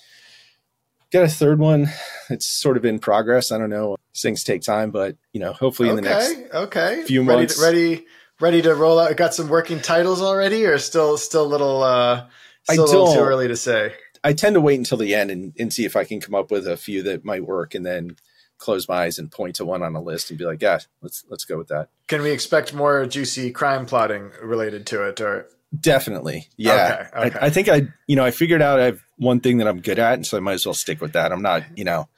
got 1.14 1.24
a 1.24 1.28
third 1.28 1.58
one. 1.58 1.88
It's 2.30 2.46
sort 2.46 2.76
of 2.76 2.84
in 2.84 2.98
progress. 2.98 3.52
I 3.52 3.58
don't 3.58 3.70
know. 3.70 3.96
Things 4.16 4.44
take 4.44 4.62
time, 4.62 4.90
but 4.90 5.16
you 5.32 5.40
know, 5.40 5.52
hopefully 5.52 5.90
in 5.90 5.98
okay, 5.98 6.08
the 6.08 6.08
next 6.08 6.54
okay 6.54 7.02
few 7.06 7.22
ready 7.22 7.42
months. 7.42 7.56
to, 7.56 7.62
ready 7.62 8.06
ready 8.40 8.62
to 8.62 8.74
roll 8.74 8.98
out. 8.98 9.14
Got 9.16 9.34
some 9.34 9.48
working 9.48 9.80
titles 9.80 10.22
already, 10.22 10.64
or 10.64 10.78
still 10.78 11.18
still 11.18 11.44
a 11.44 11.46
little 11.46 11.82
uh, 11.82 12.26
I 12.68 12.72
still 12.72 12.84
a 12.84 12.86
little 12.86 13.12
too 13.12 13.20
early 13.20 13.48
to 13.48 13.56
say. 13.56 13.92
I 14.24 14.32
tend 14.32 14.54
to 14.54 14.60
wait 14.60 14.78
until 14.78 14.96
the 14.96 15.14
end 15.14 15.30
and, 15.30 15.52
and 15.58 15.70
see 15.70 15.84
if 15.84 15.96
I 15.96 16.04
can 16.04 16.18
come 16.18 16.34
up 16.34 16.50
with 16.50 16.66
a 16.66 16.78
few 16.78 17.02
that 17.02 17.26
might 17.26 17.44
work 17.44 17.74
and 17.74 17.84
then 17.84 18.16
close 18.56 18.88
my 18.88 19.02
eyes 19.02 19.18
and 19.18 19.30
point 19.30 19.56
to 19.56 19.66
one 19.66 19.82
on 19.82 19.94
a 19.94 20.00
list 20.00 20.30
and 20.30 20.38
be 20.38 20.46
like, 20.46 20.62
yeah, 20.62 20.78
let's 21.02 21.24
let's 21.28 21.44
go 21.44 21.58
with 21.58 21.68
that. 21.68 21.90
Can 22.08 22.22
we 22.22 22.30
expect 22.30 22.72
more 22.72 23.04
juicy 23.04 23.50
crime 23.50 23.84
plotting 23.84 24.32
related 24.42 24.86
to 24.86 25.06
it, 25.06 25.20
or 25.20 25.46
Definitely. 25.80 26.48
Yeah. 26.56 27.08
Okay, 27.14 27.26
okay. 27.28 27.38
I, 27.38 27.46
I 27.46 27.50
think 27.50 27.68
I, 27.68 27.88
you 28.06 28.16
know, 28.16 28.24
I 28.24 28.30
figured 28.30 28.62
out 28.62 28.80
I 28.80 28.84
have 28.84 29.00
one 29.16 29.40
thing 29.40 29.58
that 29.58 29.68
I'm 29.68 29.80
good 29.80 29.98
at, 29.98 30.14
and 30.14 30.26
so 30.26 30.36
I 30.36 30.40
might 30.40 30.54
as 30.54 30.66
well 30.66 30.74
stick 30.74 31.00
with 31.00 31.12
that. 31.12 31.32
I'm 31.32 31.42
not, 31.42 31.62
you 31.76 31.84
know, 31.84 32.08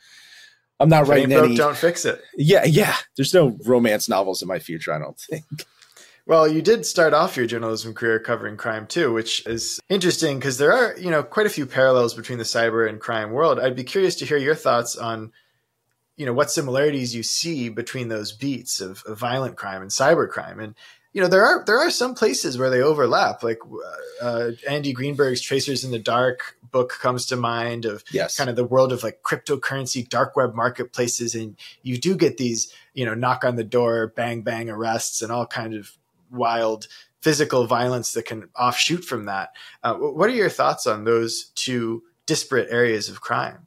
I'm 0.81 0.89
not 0.89 1.03
if 1.03 1.09
it 1.09 1.11
writing 1.11 1.29
broke, 1.31 1.45
any. 1.47 1.57
don't 1.57 1.77
fix 1.77 2.05
it? 2.05 2.21
Yeah, 2.37 2.65
yeah. 2.65 2.97
There's 3.17 3.33
no 3.33 3.57
romance 3.65 4.09
novels 4.09 4.43
in 4.43 4.49
my 4.49 4.59
future. 4.59 4.93
I 4.93 4.99
don't 4.99 5.19
think. 5.19 5.45
Well, 6.27 6.49
you 6.49 6.61
did 6.61 6.85
start 6.85 7.15
off 7.15 7.37
your 7.37 7.47
journalism 7.47 7.95
career 7.95 8.19
covering 8.19 8.57
crime 8.57 8.89
too, 8.89 9.13
which 9.13 9.47
is 9.47 9.81
interesting 9.89 10.39
because 10.39 10.59
there 10.59 10.73
are, 10.73 10.97
you 10.99 11.09
know, 11.09 11.23
quite 11.23 11.47
a 11.47 11.51
few 11.51 11.67
parallels 11.67 12.15
between 12.15 12.39
the 12.39 12.45
cyber 12.45 12.89
and 12.89 13.01
crime 13.01 13.31
world. 13.31 13.61
I'd 13.61 13.77
be 13.77 13.85
curious 13.85 14.17
to 14.17 14.27
hear 14.27 14.37
your 14.37 14.57
thoughts 14.57 14.97
on, 14.97 15.31
you 16.17 16.27
know, 16.27 16.33
what 16.33 16.51
similarities 16.51 17.15
you 17.15 17.23
see 17.23 17.69
between 17.69 18.09
those 18.09 18.33
beats 18.33 18.81
of, 18.81 19.05
of 19.07 19.19
violent 19.19 19.57
crime 19.57 19.83
and 19.83 19.91
cyber 19.91 20.29
crime. 20.29 20.59
And, 20.59 20.75
you 21.13 21.23
know, 21.23 21.29
there 21.29 21.45
are 21.45 21.65
there 21.65 21.79
are 21.79 21.91
some 21.91 22.15
places 22.15 22.59
where 22.59 22.71
they 22.71 22.81
overlap. 22.83 23.43
Like 23.43 23.59
uh, 24.21 24.51
Andy 24.69 24.93
Greenberg's 24.93 25.41
Tracers 25.41 25.85
in 25.85 25.91
the 25.91 25.99
Dark 25.99 26.57
book 26.71 26.99
comes 27.01 27.27
to 27.27 27.37
mind 27.37 27.85
of 27.85 28.05
Yes. 28.13 28.37
kind 28.37 28.51
of 28.51 28.57
the 28.57 28.65
world 28.65 28.93
of 28.93 29.03
like 29.03 29.23
cryptocurrency, 29.23 30.07
dark 30.09 30.37
web 30.37 30.55
marketplaces, 30.55 31.35
and 31.35 31.57
you 31.83 31.99
do 31.99 32.17
get 32.17 32.37
these, 32.37 32.73
you 32.93 33.05
know, 33.07 33.15
knock 33.15 33.45
on 33.45 33.57
the 33.57 33.65
door, 33.65 34.09
bang 34.15 34.43
bang 34.43 34.69
arrests, 34.69 35.23
and 35.23 35.33
all 35.33 35.47
kind 35.47 35.75
of 35.75 35.93
wild 36.31 36.87
physical 37.21 37.67
violence 37.67 38.13
that 38.13 38.25
can 38.25 38.49
offshoot 38.59 39.05
from 39.05 39.25
that. 39.25 39.51
Uh, 39.83 39.95
what 39.95 40.29
are 40.29 40.35
your 40.35 40.51
thoughts 40.51 40.87
on 40.87 41.05
those 41.05 41.47
two 41.55 42.03
disparate 42.27 42.69
areas 42.71 43.09
of 43.09 43.21
crime? 43.21 43.67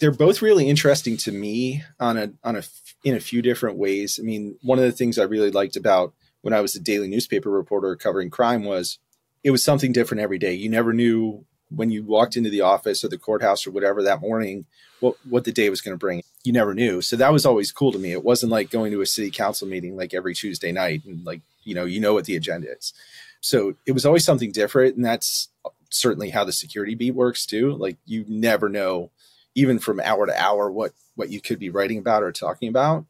they're 0.00 0.10
both 0.10 0.40
really 0.40 0.66
interesting 0.66 1.18
to 1.18 1.30
me 1.30 1.84
on 2.00 2.16
a 2.16 2.32
on 2.42 2.56
a 2.56 2.62
in 3.04 3.14
a 3.14 3.20
few 3.20 3.42
different 3.42 3.76
ways. 3.76 4.18
I 4.20 4.24
mean, 4.24 4.56
one 4.62 4.78
of 4.78 4.84
the 4.84 4.92
things 4.92 5.18
I 5.18 5.24
really 5.24 5.50
liked 5.50 5.76
about 5.76 6.14
when 6.42 6.54
I 6.54 6.60
was 6.60 6.74
a 6.74 6.80
daily 6.80 7.08
newspaper 7.08 7.50
reporter 7.50 7.94
covering 7.96 8.30
crime 8.30 8.64
was 8.64 8.98
it 9.42 9.50
was 9.50 9.64
something 9.64 9.92
different 9.92 10.22
every 10.22 10.38
day. 10.38 10.52
You 10.52 10.68
never 10.68 10.92
knew 10.92 11.44
when 11.70 11.90
you 11.90 12.02
walked 12.02 12.36
into 12.36 12.50
the 12.50 12.62
office 12.62 13.04
or 13.04 13.08
the 13.08 13.18
courthouse 13.18 13.66
or 13.66 13.70
whatever 13.70 14.02
that 14.02 14.20
morning 14.20 14.66
what 15.00 15.16
what 15.28 15.44
the 15.44 15.52
day 15.52 15.70
was 15.70 15.80
going 15.80 15.94
to 15.94 15.98
bring. 15.98 16.22
You 16.44 16.52
never 16.52 16.74
knew. 16.74 17.00
So 17.00 17.16
that 17.16 17.32
was 17.32 17.46
always 17.46 17.72
cool 17.72 17.92
to 17.92 17.98
me. 17.98 18.12
It 18.12 18.24
wasn't 18.24 18.52
like 18.52 18.70
going 18.70 18.92
to 18.92 19.00
a 19.00 19.06
city 19.06 19.30
council 19.30 19.68
meeting 19.68 19.96
like 19.96 20.14
every 20.14 20.34
Tuesday 20.34 20.72
night 20.72 21.04
and 21.04 21.24
like, 21.24 21.42
you 21.64 21.74
know, 21.74 21.84
you 21.84 22.00
know 22.00 22.14
what 22.14 22.24
the 22.24 22.36
agenda 22.36 22.68
is. 22.76 22.92
So 23.40 23.74
it 23.86 23.92
was 23.92 24.04
always 24.04 24.24
something 24.24 24.52
different 24.52 24.96
and 24.96 25.04
that's 25.04 25.48
certainly 25.90 26.30
how 26.30 26.44
the 26.44 26.52
security 26.52 26.94
beat 26.94 27.14
works 27.14 27.46
too. 27.46 27.72
Like 27.72 27.96
you 28.04 28.24
never 28.28 28.68
know 28.68 29.10
even 29.54 29.78
from 29.78 30.00
hour 30.00 30.26
to 30.26 30.40
hour 30.40 30.70
what 30.70 30.92
what 31.14 31.30
you 31.30 31.40
could 31.40 31.58
be 31.58 31.70
writing 31.70 31.98
about 31.98 32.22
or 32.22 32.32
talking 32.32 32.68
about 32.68 33.04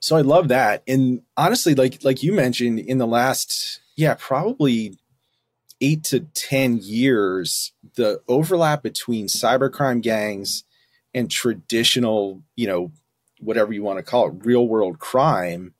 so 0.00 0.16
i 0.16 0.20
love 0.22 0.48
that. 0.48 0.82
And 0.88 1.22
honestly 1.36 1.74
like 1.74 2.02
like 2.02 2.22
you 2.22 2.32
mentioned 2.32 2.80
in 2.80 2.98
the 2.98 3.06
last 3.06 3.80
yeah 3.96 4.16
probably 4.18 4.98
eight 5.80 6.04
to 6.04 6.20
ten 6.20 6.78
years 6.78 7.72
the 7.96 8.20
overlap 8.28 8.82
between 8.82 9.26
cybercrime 9.26 10.02
gangs 10.02 10.64
and 11.14 11.30
traditional 11.30 12.42
you 12.56 12.66
know 12.66 12.92
whatever 13.40 13.72
you 13.72 13.82
want 13.82 13.98
to 13.98 14.02
call 14.02 14.28
it 14.28 14.44
real 14.44 14.66
world 14.66 14.98
crime 14.98 15.74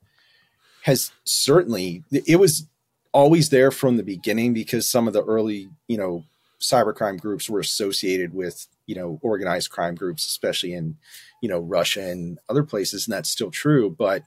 has 0.83 1.13
certainly 1.25 2.03
it 2.11 2.37
was 2.37 2.67
always 3.13 3.51
there 3.51 3.71
from 3.71 3.97
the 3.97 4.03
beginning 4.03 4.55
because 4.55 4.89
some 4.89 5.07
of 5.07 5.13
the 5.13 5.25
early 5.25 5.69
you 5.89 5.97
know 5.97 6.25
cybercrime 6.61 7.21
groups 7.21 7.49
were 7.49 7.61
associated 7.61 8.35
with 8.35 8.67
you 8.91 8.97
know 8.97 9.21
organized 9.23 9.71
crime 9.71 9.95
groups 9.95 10.27
especially 10.27 10.73
in 10.75 10.97
you 11.41 11.49
know 11.49 11.61
russia 11.61 12.03
and 12.03 12.41
other 12.49 12.65
places 12.65 13.07
and 13.07 13.15
that's 13.15 13.31
still 13.31 13.51
true 13.51 13.89
but 13.89 14.25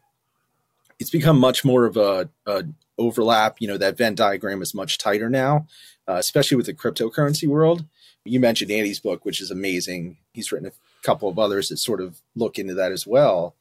it's 1.00 1.10
become 1.10 1.38
much 1.38 1.66
more 1.66 1.86
of 1.86 1.98
a, 1.98 2.30
a 2.46 2.64
overlap. 2.98 3.58
You 3.60 3.68
know 3.68 3.78
that 3.78 3.98
venn 3.98 4.16
diagram 4.16 4.62
is 4.62 4.74
much 4.74 4.98
tighter 4.98 5.30
now 5.30 5.68
uh, 6.08 6.14
especially 6.14 6.58
with 6.58 6.66
the 6.66 6.74
cryptocurrency 6.74 7.48
world. 7.48 7.86
You 8.24 8.40
mentioned 8.40 8.72
andy's 8.72 9.02
book 9.02 9.26
which 9.26 9.42
is 9.42 9.52
amazing. 9.52 10.18
He's 10.34 10.52
written 10.52 10.70
a 10.70 11.06
couple 11.06 11.28
of 11.28 11.38
others 11.38 11.70
that 11.70 11.78
sort 11.78 12.00
of 12.00 12.22
look 12.36 12.58
into 12.58 12.74
that 12.76 12.94
as 12.94 13.06
well. 13.06 13.56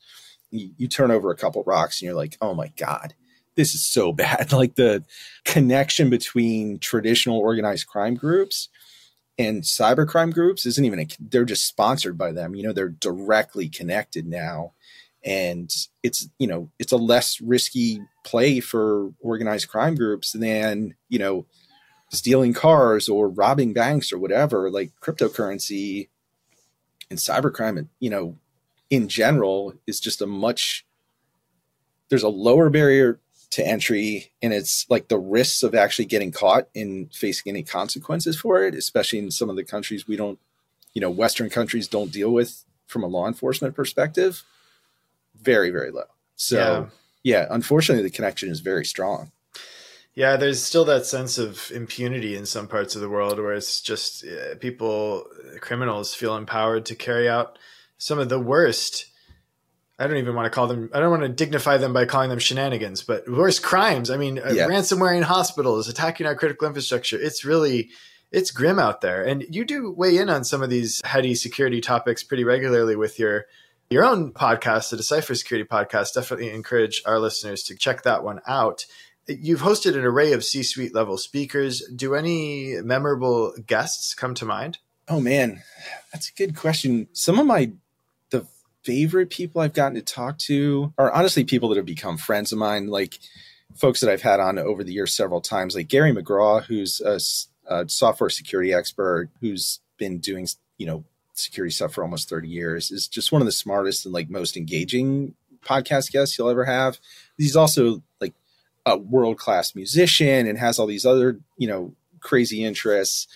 You, 0.53 0.71
you 0.77 0.87
turn 0.87 1.11
over 1.11 1.33
a 1.33 1.37
couple 1.37 1.65
rocks 1.65 2.01
and 2.01 2.07
you're 2.07 2.15
like 2.15 2.37
oh 2.41 2.55
my 2.55 2.69
god 2.77 3.15
this 3.55 3.75
is 3.75 3.85
so 3.85 4.13
bad. 4.25 4.53
Like 4.53 4.77
the 4.77 5.05
connection 5.45 6.11
between 6.11 6.79
traditional 6.79 7.39
organized 7.39 7.87
crime 7.87 8.15
groups 8.15 8.69
and 9.39 9.63
cybercrime 9.63 10.33
groups 10.33 10.67
isn't 10.67 10.85
even 10.85 11.01
a, 11.01 11.07
they're 11.19 11.45
just 11.45 11.67
sponsored 11.67 12.19
by 12.19 12.33
them. 12.33 12.55
You 12.55 12.65
know 12.65 12.73
they're 12.73 12.89
directly 12.89 13.69
connected 13.69 14.27
now. 14.27 14.73
And 15.25 15.73
it's 16.03 16.29
you 16.39 16.47
know 16.47 16.71
it's 16.79 16.93
a 16.93 16.97
less 16.97 17.41
risky 17.41 18.01
play 18.25 18.61
for 18.61 19.13
organized 19.21 19.69
crime 19.69 19.95
groups 19.95 20.33
than 20.33 20.95
you 21.09 21.19
know 21.19 21.47
stealing 22.11 22.53
cars 22.53 23.09
or 23.09 23.29
robbing 23.29 23.73
banks 23.73 24.13
or 24.13 24.19
whatever 24.19 24.71
like 24.71 24.93
cryptocurrency 25.01 26.09
and 27.09 27.19
cybercrime 27.19 27.89
you 28.01 28.11
know 28.11 28.37
in 28.91 29.09
general 29.09 29.73
is 29.87 29.99
just 29.99 30.21
a 30.21 30.27
much 30.27 30.85
there's 32.11 32.23
a 32.23 32.29
lower 32.29 32.69
barrier 32.69 33.19
to 33.53 33.67
entry 33.67 34.33
and 34.43 34.53
it's 34.53 34.85
like 34.91 35.09
the 35.09 35.19
risks 35.19 35.63
of 35.63 35.75
actually 35.75 36.05
getting 36.05 36.33
caught 36.33 36.69
and 36.75 37.15
facing 37.15 37.51
any 37.51 37.63
consequences 37.63 38.39
for 38.39 38.65
it 38.65 38.75
especially 38.75 39.19
in 39.19 39.31
some 39.31 39.49
of 39.49 39.57
the 39.57 39.65
countries 39.65 40.09
we 40.09 40.17
don't 40.17 40.39
you 40.93 41.01
know 41.01 41.11
western 41.11 41.49
countries 41.49 41.87
don't 41.87 42.13
deal 42.13 42.31
with 42.31 42.65
from 42.87 43.05
a 43.05 43.07
law 43.07 43.27
enforcement 43.27 43.75
perspective 43.75 44.43
very 45.43 45.71
very 45.71 45.91
low. 45.91 46.05
So 46.37 46.89
yeah, 47.23 47.47
unfortunately 47.51 48.03
the 48.03 48.11
connection 48.11 48.51
is 48.51 48.61
very 48.61 48.85
strong. 48.85 49.33
Yeah, 50.15 50.37
there's 50.37 50.63
still 50.63 50.85
that 50.87 51.07
sense 51.07 51.39
of 51.39 51.71
impunity 51.75 52.37
in 52.37 52.45
some 52.45 52.69
parts 52.69 52.95
of 52.95 53.01
the 53.01 53.09
world 53.09 53.39
where 53.39 53.55
it's 53.55 53.81
just 53.81 54.25
uh, 54.27 54.57
people, 54.57 55.25
criminals 55.61 56.15
feel 56.15 56.37
empowered 56.37 56.85
to 56.87 56.95
carry 56.95 57.29
out 57.29 57.59
some 57.97 58.19
of 58.19 58.29
the 58.29 58.39
worst 58.39 59.07
I 59.99 60.07
don't 60.07 60.17
even 60.17 60.35
want 60.35 60.47
to 60.47 60.51
call 60.51 60.67
them. 60.67 60.91
I 60.93 61.01
don't 61.01 61.11
want 61.11 61.23
to 61.23 61.29
dignify 61.29 61.77
them 61.77 61.93
by 61.93 62.07
calling 62.07 62.31
them 62.31 62.39
shenanigans, 62.39 63.03
but 63.03 63.29
worse 63.31 63.59
crimes. 63.59 64.11
I 64.11 64.17
mean, 64.17 64.39
uh, 64.39 64.51
Yeah. 64.53 64.67
ransomware 64.67 65.17
in 65.17 65.23
hospitals, 65.23 65.89
attacking 65.89 66.27
our 66.27 66.35
critical 66.35 66.67
infrastructure. 66.67 67.21
It's 67.21 67.45
really, 67.45 67.91
it's 68.31 68.51
grim 68.51 68.79
out 68.79 69.01
there. 69.03 69.23
And 69.23 69.45
you 69.51 69.65
do 69.65 69.91
weigh 69.93 70.17
in 70.17 70.29
on 70.31 70.45
some 70.45 70.63
of 70.63 70.71
these 70.71 71.01
heady 71.05 71.35
security 71.35 71.81
topics 71.81 72.25
pretty 72.25 72.45
regularly 72.45 72.97
with 72.97 73.19
your 73.19 73.47
your 73.91 74.05
own 74.07 74.33
podcast, 74.33 74.89
the 74.89 74.97
Decipher 74.97 75.35
Security 75.35 75.69
Podcast. 75.69 76.15
Definitely 76.15 76.49
encourage 76.51 77.03
our 77.05 77.19
listeners 77.19 77.63
to 77.65 77.77
check 77.77 78.03
that 78.05 78.25
one 78.25 78.41
out. 78.47 78.87
You've 79.29 79.61
hosted 79.61 79.95
an 79.95 80.05
array 80.05 80.33
of 80.33 80.43
C-suite 80.45 80.95
level 80.95 81.19
speakers. 81.19 81.83
Do 81.95 82.15
any 82.15 82.77
memorable 82.83 83.53
guests 83.67 84.15
come 84.15 84.33
to 84.37 84.47
mind? 84.47 84.79
Oh 85.09 85.21
man, 85.21 85.63
that's 86.11 86.31
a 86.31 86.33
good 86.33 86.57
question. 86.57 87.09
Some 87.13 87.39
of 87.39 87.45
my 87.47 87.73
favorite 88.85 89.31
people 89.31 89.61
I've 89.61 89.73
gotten 89.73 89.95
to 89.95 90.03
talk 90.03 90.39
to 90.39 90.93
are 90.99 91.13
honestly 91.13 91.45
people 91.45 91.69
that 91.69 91.77
have 91.77 91.87
become 91.87 92.17
friends 92.17 92.53
of 92.53 92.59
mine, 92.59 92.89
like 92.89 93.19
folks 93.75 94.01
that 94.01 94.11
I've 94.11 94.23
had 94.23 94.41
on 94.41 94.59
over 94.59 94.85
the 94.85 94.93
years 94.93 95.15
several 95.15 95.41
times, 95.41 95.75
like 95.75 95.89
Gary 95.89 96.13
McGraw, 96.13 96.63
who's 96.65 97.01
a 97.01 97.89
software 97.89 98.31
security 98.31 98.73
expert 98.73 99.31
who's 99.41 99.81
been 99.99 100.19
doing 100.19 100.49
you 100.79 100.87
know 100.87 101.05
security 101.35 101.73
stuff 101.73 101.95
for 101.95 102.03
almost 102.03 102.29
30 102.29 102.49
years, 102.49 102.91
is 102.91 103.09
just 103.09 103.33
one 103.33 103.41
of 103.41 103.47
the 103.47 103.53
smartest 103.53 104.05
and 104.05 104.13
like 104.13 104.29
most 104.29 104.57
engaging 104.57 105.35
podcast 105.65 106.11
guests 106.13 106.37
you'll 106.37 106.51
ever 106.51 106.65
have. 106.65 106.99
He's 107.39 107.57
also 107.57 108.03
like 108.21 108.35
a 108.85 108.97
world 108.97 109.39
class 109.39 109.75
musician 109.75 110.47
and 110.47 110.59
has 110.59 110.79
all 110.79 110.87
these 110.87 111.07
other 111.07 111.39
you 111.57 111.69
know 111.69 111.95
crazy 112.21 112.65
interests 112.65 113.27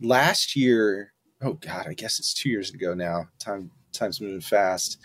last 0.00 0.54
year 0.54 1.12
oh 1.42 1.54
god 1.54 1.86
i 1.88 1.94
guess 1.94 2.18
it's 2.18 2.32
two 2.34 2.48
years 2.48 2.70
ago 2.70 2.94
now 2.94 3.26
time 3.38 3.70
time's 3.92 4.20
moving 4.20 4.40
fast 4.40 4.98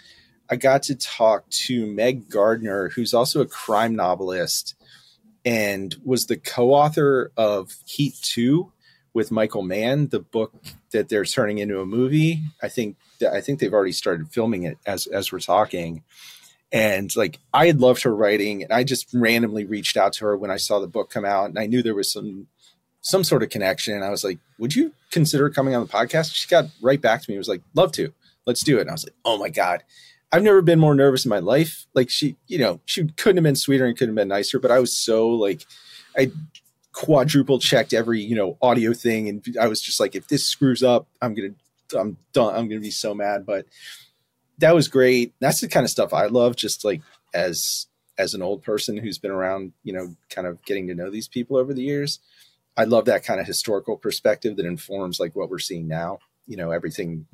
i 0.50 0.56
got 0.56 0.84
to 0.84 0.96
talk 0.96 1.48
to 1.50 1.86
meg 1.86 2.30
gardiner 2.30 2.90
who's 2.90 3.14
also 3.14 3.42
a 3.42 3.48
crime 3.48 3.96
novelist 3.96 4.76
and 5.46 5.96
was 6.04 6.26
the 6.28 6.38
co-author 6.38 7.32
of 7.38 7.76
heat 7.86 8.16
2 8.22 8.72
with 9.14 9.32
michael 9.32 9.64
mann 9.64 10.08
the 10.08 10.20
book 10.20 10.54
that 10.92 11.10
they're 11.10 11.26
turning 11.26 11.58
into 11.58 11.80
a 11.80 11.86
movie 11.86 12.42
i 12.62 12.68
think 12.68 12.96
i 13.32 13.42
think 13.42 13.60
they've 13.60 13.74
already 13.74 13.92
started 13.92 14.32
filming 14.32 14.64
it 14.64 14.78
as 14.86 15.08
as 15.08 15.32
we're 15.32 15.40
talking 15.40 16.04
and 16.72 17.16
like 17.16 17.40
i 17.54 17.68
had 17.68 17.80
loved 17.80 18.04
her 18.04 18.16
writing 18.16 18.64
and 18.64 18.72
i 18.72 18.84
just 18.84 19.08
randomly 19.14 19.66
reached 19.66 19.98
out 19.98 20.14
to 20.14 20.26
her 20.26 20.38
when 20.38 20.52
i 20.52 20.58
saw 20.58 20.80
the 20.80 20.88
book 20.88 21.10
come 21.10 21.26
out 21.26 21.50
and 21.50 21.60
i 21.60 21.66
knew 21.66 21.84
there 21.84 21.96
was 21.96 22.12
some 22.12 22.48
some 23.04 23.24
sort 23.24 23.44
of 23.44 23.50
connection. 23.50 23.94
And 23.94 24.04
I 24.04 24.10
was 24.10 24.24
like, 24.24 24.40
would 24.58 24.76
you 24.76 24.94
consider 25.12 25.50
coming 25.50 25.76
on 25.76 25.86
the 25.86 25.92
podcast? 25.92 26.34
She 26.34 26.48
got 26.48 26.66
right 26.82 27.00
back 27.00 27.22
to 27.22 27.30
me. 27.30 27.36
It 27.36 27.38
was 27.38 27.50
like, 27.50 27.62
love 27.76 27.92
to. 27.94 28.14
Let's 28.46 28.64
do 28.64 28.78
it. 28.78 28.82
And 28.82 28.90
I 28.90 28.94
was 28.94 29.06
like, 29.06 29.16
oh 29.26 29.38
my 29.38 29.50
God. 29.50 29.84
I've 30.32 30.44
never 30.44 30.64
been 30.64 30.80
more 30.80 30.96
nervous 30.96 31.26
in 31.26 31.30
my 31.30 31.40
life. 31.40 31.86
Like 31.94 32.10
she, 32.10 32.38
you 32.48 32.58
know, 32.58 32.82
she 32.86 33.06
couldn't 33.06 33.38
have 33.38 33.44
been 33.44 33.56
sweeter 33.56 33.86
and 33.86 33.96
couldn't 33.96 34.16
have 34.16 34.22
been 34.22 34.30
nicer, 34.30 34.60
but 34.60 34.72
I 34.72 34.80
was 34.80 34.92
so 34.92 35.30
like, 35.30 35.66
I 36.18 36.32
quadruple 36.92 37.60
checked 37.60 37.94
every, 37.94 38.22
you 38.22 38.36
know, 38.36 38.58
audio 38.62 38.94
thing. 38.94 39.30
And 39.30 39.58
I 39.60 39.68
was 39.68 39.80
just 39.82 40.00
like, 40.00 40.16
if 40.16 40.28
this 40.28 40.46
screws 40.46 40.82
up, 40.82 41.08
I'm 41.22 41.36
going 41.36 41.56
to, 41.90 42.00
I'm 42.00 42.18
done. 42.34 42.50
I'm 42.50 42.68
going 42.68 42.82
to 42.82 42.86
be 42.86 42.92
so 42.92 43.14
mad. 43.14 43.46
But 43.46 43.68
that 44.58 44.74
was 44.74 44.88
great. 44.88 45.34
That's 45.40 45.62
the 45.62 45.68
kind 45.68 45.84
of 45.84 45.92
stuff 45.92 46.14
I 46.14 46.26
love. 46.26 46.56
Just 46.56 46.84
like 46.84 47.02
as, 47.34 47.88
as 48.18 48.34
an 48.34 48.42
old 48.42 48.64
person 48.64 48.98
who's 48.98 49.20
been 49.20 49.32
around, 49.32 49.74
you 49.84 49.94
know, 49.94 50.16
kind 50.30 50.48
of 50.48 50.64
getting 50.66 50.88
to 50.88 50.96
know 50.96 51.12
these 51.12 51.28
people 51.28 51.58
over 51.58 51.74
the 51.74 51.84
years. 51.84 52.20
I 52.76 52.86
love 52.86 53.06
that 53.06 53.24
kind 53.24 53.40
of 53.40 53.46
historical 53.46 53.98
perspective 53.98 54.58
that 54.58 54.66
informs 54.66 55.20
like 55.20 55.36
what 55.36 55.50
we're 55.50 55.60
seeing 55.60 55.88
now. 55.88 56.20
You 56.48 56.58
know, 56.58 56.72
everything 56.72 57.28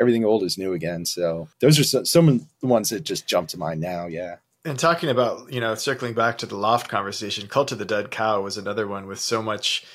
everything 0.00 0.24
old 0.24 0.42
is 0.42 0.58
new 0.58 0.72
again. 0.72 1.04
So 1.04 1.48
those 1.60 1.78
are 1.78 1.84
some, 1.84 2.04
some 2.04 2.28
of 2.28 2.44
the 2.60 2.66
ones 2.66 2.90
that 2.90 3.04
just 3.04 3.26
jump 3.26 3.48
to 3.50 3.58
mind 3.58 3.80
now. 3.80 4.06
Yeah. 4.06 4.36
And 4.64 4.78
talking 4.78 5.08
about, 5.08 5.52
you 5.52 5.60
know, 5.60 5.74
circling 5.76 6.14
back 6.14 6.38
to 6.38 6.46
the 6.46 6.56
L0pht 6.56 6.88
conversation, 6.88 7.48
Cult 7.48 7.70
of 7.72 7.78
the 7.78 7.84
Dead 7.84 8.10
Cow 8.10 8.40
was 8.40 8.56
another 8.56 8.88
one 8.88 9.06
with 9.06 9.20
so 9.20 9.40
much 9.40 9.86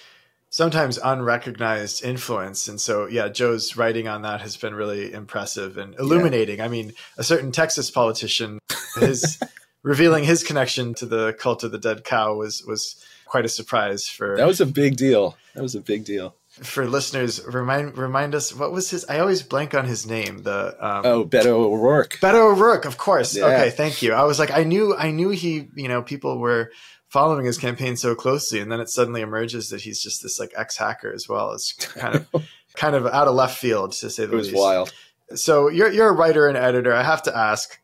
sometimes 0.49 0.97
unrecognized 0.97 2.03
influence. 2.03 2.67
And 2.67 2.79
so, 2.79 3.05
yeah, 3.07 3.27
Joe's 3.27 3.75
writing 3.75 4.07
on 4.07 4.21
that 4.21 4.41
has 4.41 4.55
been 4.55 4.73
really 4.73 5.11
impressive 5.11 5.77
and 5.77 5.95
illuminating. 5.95 6.61
I 6.61 6.67
mean, 6.67 6.93
a 7.17 7.23
certain 7.23 7.51
Texas 7.51 7.91
politician, 7.91 8.59
his 8.99 9.39
revealing 9.83 10.23
his 10.23 10.43
connection 10.43 10.93
to 10.95 11.05
the 11.05 11.33
Cult 11.33 11.63
of 11.63 11.71
the 11.71 11.77
Dead 11.77 12.03
Cow 12.03 12.35
was 12.35 12.63
was 12.65 13.03
quite 13.25 13.45
a 13.45 13.49
surprise 13.49 14.07
for 14.07 14.35
That 14.37 14.47
was 14.47 14.61
a 14.61 14.65
big 14.65 14.97
deal. 14.97 15.37
That 15.55 15.63
was 15.63 15.75
a 15.75 15.81
big 15.81 16.05
deal. 16.05 16.35
For 16.63 16.87
listeners. 16.87 17.43
Remind 17.45 17.97
remind 17.97 18.35
us 18.35 18.53
what 18.53 18.71
was 18.71 18.89
his? 18.91 19.05
I 19.09 19.19
always 19.19 19.41
blank 19.41 19.73
on 19.73 19.85
his 19.85 20.05
name. 20.05 20.43
The 20.43 20.75
um, 20.79 21.05
Oh, 21.05 21.25
Beto 21.25 21.47
O'Rourke. 21.47 22.19
Beto 22.21 22.51
O'Rourke, 22.51 22.85
of 22.85 22.97
course. 22.97 23.35
Yeah. 23.35 23.45
Okay, 23.47 23.71
thank 23.71 24.01
you. 24.01 24.13
I 24.13 24.23
was 24.25 24.37
like, 24.37 24.51
I 24.51 24.63
knew, 24.63 24.95
I 24.95 25.09
knew 25.11 25.29
he, 25.29 25.69
you 25.75 25.87
know, 25.87 26.03
people 26.03 26.37
were 26.37 26.71
following 27.09 27.45
his 27.45 27.57
campaign 27.57 27.97
so 27.97 28.13
closely, 28.15 28.59
and 28.59 28.71
then 28.71 28.79
it 28.79 28.89
suddenly 28.89 29.21
emerges 29.21 29.69
that 29.69 29.81
he's 29.81 30.01
just 30.01 30.21
this 30.21 30.39
like 30.39 30.51
ex 30.55 30.77
hacker 30.77 31.11
as 31.11 31.27
well. 31.27 31.51
It's 31.53 31.73
kind 31.73 32.15
of, 32.15 32.27
kind 32.75 32.95
of 32.95 33.07
out 33.07 33.27
of 33.27 33.33
left 33.33 33.57
field 33.57 33.93
to 33.93 34.09
say 34.09 34.25
the 34.25 34.33
least. 34.33 34.33
It 34.33 34.37
was 34.37 34.47
least. 34.47 34.57
wild. 34.57 34.93
So 35.33 35.67
you're 35.69 35.91
you're 35.91 36.09
a 36.09 36.13
writer 36.13 36.47
and 36.47 36.57
editor. 36.57 36.93
I 36.93 37.03
have 37.03 37.23
to 37.23 37.35
ask, 37.35 37.79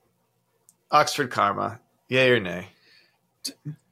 Oxford 0.92 1.32
comma, 1.32 1.80
yay 2.10 2.30
or 2.32 2.40
nay? 2.40 2.68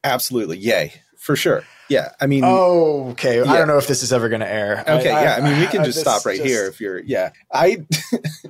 Absolutely. 0.03 0.57
Yay. 0.57 0.93
For 1.17 1.35
sure. 1.35 1.63
Yeah. 1.89 2.09
I 2.19 2.27
mean, 2.27 2.43
Oh, 2.43 3.09
okay. 3.11 3.41
I 3.41 3.57
don't 3.57 3.67
know 3.67 3.77
if 3.77 3.87
this 3.87 4.03
is 4.03 4.11
ever 4.11 4.29
going 4.29 4.41
to 4.41 4.51
air. 4.51 4.83
Okay, 4.87 5.05
yeah. 5.05 5.37
I 5.39 5.41
mean, 5.41 5.59
we 5.59 5.67
can 5.67 5.83
just 5.83 5.99
stop 5.99 6.25
right 6.25 6.37
just- 6.37 6.47
here 6.47 6.65
if 6.67 6.79
you're. 6.81 6.99
Yeah, 6.99 7.31
I. 7.51 7.85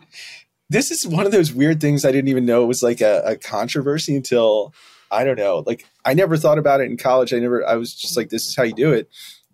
this 0.70 0.92
is 0.92 1.06
one 1.06 1.26
of 1.26 1.32
those 1.32 1.54
weird 1.54 1.80
things 1.82 2.06
I 2.06 2.12
didn't 2.12 2.30
even 2.30 2.46
know 2.46 2.64
it 2.64 2.68
was 2.68 2.82
like 2.82 3.02
a, 3.02 3.22
a 3.26 3.36
controversy 3.36 4.16
until 4.16 4.74
I 5.12 5.24
don't 5.24 5.38
know. 5.38 5.64
Like 5.66 5.86
I 6.04 6.14
never 6.14 6.38
thought 6.38 6.58
about 6.58 6.82
it 6.82 6.86
in 6.86 6.98
college. 6.98 7.34
I 7.34 7.40
never. 7.40 7.66
I 7.68 7.76
was 7.76 7.94
just 7.94 8.18
like, 8.18 8.30
this 8.30 8.48
is 8.48 8.56
how 8.56 8.64
you 8.64 8.74
do 8.74 8.94
it. 8.94 9.10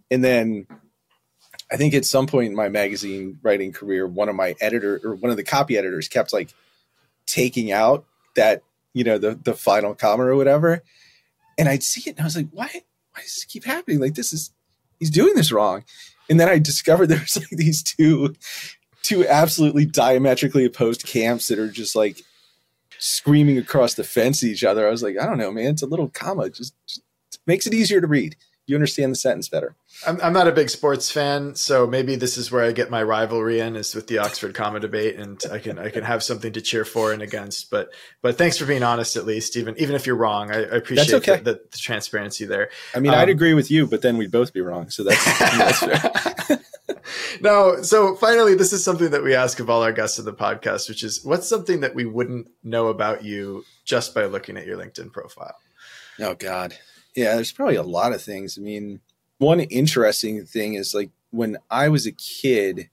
And 0.09 0.23
then 0.23 0.67
I 1.71 1.77
think 1.77 1.93
at 1.93 2.05
some 2.05 2.27
point 2.27 2.49
in 2.49 2.55
my 2.55 2.69
magazine 2.69 3.39
writing 3.41 3.71
career, 3.71 4.05
one 4.07 4.29
of 4.29 4.35
my 4.35 4.55
editor 4.61 4.99
or 5.03 5.15
one 5.15 5.31
of 5.31 5.37
the 5.37 5.43
copy 5.43 5.77
editors 5.77 6.07
kept 6.07 6.33
like 6.33 6.53
taking 7.25 7.71
out 7.71 8.05
that 8.35 8.61
you 8.93 9.03
know 9.03 9.17
the 9.17 9.35
the 9.41 9.53
final 9.53 9.95
comma 9.95 10.25
or 10.25 10.35
whatever, 10.35 10.83
and 11.57 11.67
I'd 11.69 11.83
see 11.83 12.09
it 12.09 12.13
and 12.17 12.21
I 12.21 12.23
was 12.25 12.35
like, 12.35 12.49
why? 12.51 12.83
Why 13.13 13.21
does 13.21 13.35
this 13.35 13.45
keep 13.45 13.65
happening? 13.65 13.99
Like 13.99 14.15
this 14.15 14.33
is 14.33 14.51
he's 14.99 15.09
doing 15.09 15.35
this 15.35 15.51
wrong. 15.51 15.83
And 16.29 16.39
then 16.39 16.49
I 16.49 16.59
discovered 16.59 17.07
there's 17.07 17.37
like 17.37 17.49
these 17.49 17.83
two 17.83 18.35
two 19.03 19.27
absolutely 19.27 19.85
diametrically 19.85 20.65
opposed 20.65 21.05
camps 21.05 21.47
that 21.47 21.59
are 21.59 21.69
just 21.69 21.95
like 21.95 22.21
screaming 22.99 23.57
across 23.57 23.95
the 23.95 24.03
fence 24.03 24.43
at 24.43 24.49
each 24.49 24.63
other. 24.63 24.87
I 24.87 24.91
was 24.91 25.01
like, 25.01 25.17
I 25.19 25.25
don't 25.25 25.39
know, 25.39 25.51
man. 25.51 25.71
It's 25.71 25.81
a 25.81 25.87
little 25.87 26.09
comma. 26.09 26.49
Just, 26.49 26.75
just 26.85 27.01
makes 27.47 27.65
it 27.65 27.73
easier 27.73 27.99
to 27.99 28.07
read. 28.07 28.35
You 28.67 28.75
understand 28.75 29.11
the 29.11 29.15
sentence 29.15 29.49
better. 29.49 29.75
I'm, 30.05 30.21
I'm 30.21 30.33
not 30.33 30.47
a 30.47 30.51
big 30.51 30.69
sports 30.69 31.11
fan, 31.11 31.55
so 31.55 31.85
maybe 31.87 32.15
this 32.15 32.37
is 32.37 32.51
where 32.51 32.63
I 32.63 32.71
get 32.71 32.89
my 32.89 33.03
rivalry 33.03 33.59
in 33.59 33.75
is 33.75 33.93
with 33.95 34.07
the 34.07 34.19
Oxford 34.19 34.53
comma 34.53 34.79
debate, 34.79 35.17
and 35.17 35.41
I 35.51 35.59
can 35.59 35.77
I 35.79 35.89
can 35.89 36.03
have 36.03 36.23
something 36.23 36.53
to 36.53 36.61
cheer 36.61 36.85
for 36.85 37.11
and 37.11 37.21
against. 37.21 37.69
But 37.69 37.89
but 38.21 38.37
thanks 38.37 38.57
for 38.57 38.65
being 38.65 38.83
honest, 38.83 39.17
at 39.17 39.25
least, 39.25 39.57
even 39.57 39.77
even 39.77 39.95
if 39.95 40.05
you're 40.05 40.15
wrong, 40.15 40.51
I, 40.51 40.57
I 40.57 40.77
appreciate 40.77 41.13
okay. 41.15 41.37
the, 41.37 41.53
the, 41.53 41.61
the 41.71 41.77
transparency 41.77 42.45
there. 42.45 42.69
I 42.95 42.99
mean, 42.99 43.13
Um, 43.13 43.19
I'd 43.19 43.29
agree 43.29 43.53
with 43.53 43.71
you, 43.71 43.87
but 43.87 44.01
then 44.01 44.17
we'd 44.17 44.31
both 44.31 44.53
be 44.53 44.61
wrong. 44.61 44.89
So 44.89 45.03
that's, 45.03 45.23
that's 45.39 45.79
fair. 45.79 46.59
no, 47.41 47.81
so 47.81 48.15
finally, 48.15 48.55
this 48.55 48.73
is 48.73 48.83
something 48.83 49.11
that 49.11 49.23
we 49.23 49.35
ask 49.35 49.59
of 49.59 49.69
all 49.69 49.83
our 49.83 49.91
guests 49.91 50.19
of 50.19 50.25
the 50.25 50.33
podcast, 50.33 50.87
which 50.87 51.03
is 51.03 51.23
what's 51.23 51.47
something 51.47 51.81
that 51.81 51.95
we 51.95 52.05
wouldn't 52.05 52.47
know 52.63 52.87
about 52.87 53.23
you 53.23 53.65
just 53.85 54.13
by 54.13 54.25
looking 54.25 54.57
at 54.57 54.65
your 54.65 54.77
LinkedIn 54.77 55.11
profile. 55.11 55.55
Oh 56.19 56.35
God. 56.35 56.75
Yeah, 57.15 57.35
there's 57.35 57.51
probably 57.51 57.75
a 57.75 57.83
lot 57.83 58.13
of 58.13 58.21
things. 58.21 58.57
I 58.57 58.61
mean, 58.61 59.01
one 59.37 59.59
interesting 59.59 60.45
thing 60.45 60.75
is 60.75 60.93
like 60.93 61.09
when 61.31 61.57
I 61.69 61.89
was 61.89 62.05
a 62.05 62.11
kid, 62.11 62.89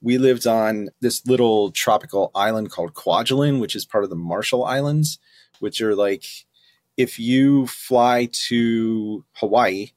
we 0.00 0.16
lived 0.16 0.46
on 0.46 0.90
this 1.00 1.26
little 1.26 1.70
tropical 1.70 2.30
island 2.34 2.70
called 2.70 2.94
Kwajalein, 2.94 3.60
which 3.60 3.74
is 3.74 3.84
part 3.84 4.04
of 4.04 4.10
the 4.10 4.16
Marshall 4.16 4.64
Islands, 4.64 5.18
which 5.58 5.80
are 5.80 5.94
like 5.94 6.24
if 6.96 7.18
you 7.18 7.66
fly 7.66 8.28
to 8.48 9.24
Hawaii 9.34 9.90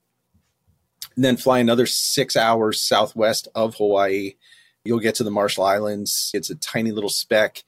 and 1.15 1.25
then 1.25 1.38
fly 1.38 1.60
another 1.60 1.86
six 1.86 2.36
hours 2.36 2.81
southwest 2.81 3.47
of 3.53 3.75
Hawaii, 3.75 4.34
you'll 4.84 4.99
get 4.99 5.15
to 5.15 5.23
the 5.23 5.31
Marshall 5.31 5.65
Islands. 5.65 6.31
It's 6.34 6.49
a 6.49 6.55
tiny 6.55 6.91
little 6.91 7.10
speck 7.10 7.63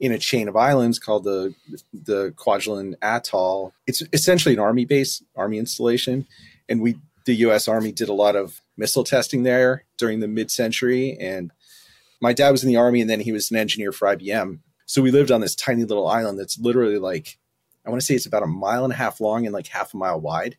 in 0.00 0.12
a 0.12 0.18
chain 0.18 0.48
of 0.48 0.56
islands 0.56 0.98
called 0.98 1.24
the 1.24 1.54
the 1.92 2.32
Kwajalein 2.36 2.94
Atoll. 3.02 3.72
It's 3.86 4.02
essentially 4.12 4.54
an 4.54 4.60
army 4.60 4.84
base, 4.84 5.22
army 5.36 5.58
installation, 5.58 6.26
and 6.68 6.80
we 6.80 6.96
the 7.24 7.34
U.S. 7.36 7.68
Army 7.68 7.92
did 7.92 8.08
a 8.08 8.14
lot 8.14 8.36
of 8.36 8.60
missile 8.76 9.04
testing 9.04 9.44
there 9.44 9.84
during 9.96 10.20
the 10.20 10.28
mid-century. 10.28 11.16
And 11.18 11.52
my 12.20 12.32
dad 12.32 12.50
was 12.50 12.62
in 12.62 12.68
the 12.68 12.76
army, 12.76 13.00
and 13.00 13.08
then 13.08 13.20
he 13.20 13.32
was 13.32 13.50
an 13.50 13.56
engineer 13.56 13.92
for 13.92 14.14
IBM. 14.14 14.58
So 14.86 15.00
we 15.00 15.10
lived 15.10 15.30
on 15.30 15.40
this 15.40 15.54
tiny 15.54 15.84
little 15.84 16.06
island 16.06 16.38
that's 16.38 16.58
literally 16.58 16.98
like 16.98 17.38
I 17.86 17.90
want 17.90 18.00
to 18.00 18.06
say 18.06 18.14
it's 18.14 18.26
about 18.26 18.42
a 18.42 18.46
mile 18.46 18.84
and 18.84 18.92
a 18.92 18.96
half 18.96 19.20
long 19.20 19.46
and 19.46 19.52
like 19.52 19.66
half 19.66 19.94
a 19.94 19.96
mile 19.96 20.20
wide. 20.20 20.56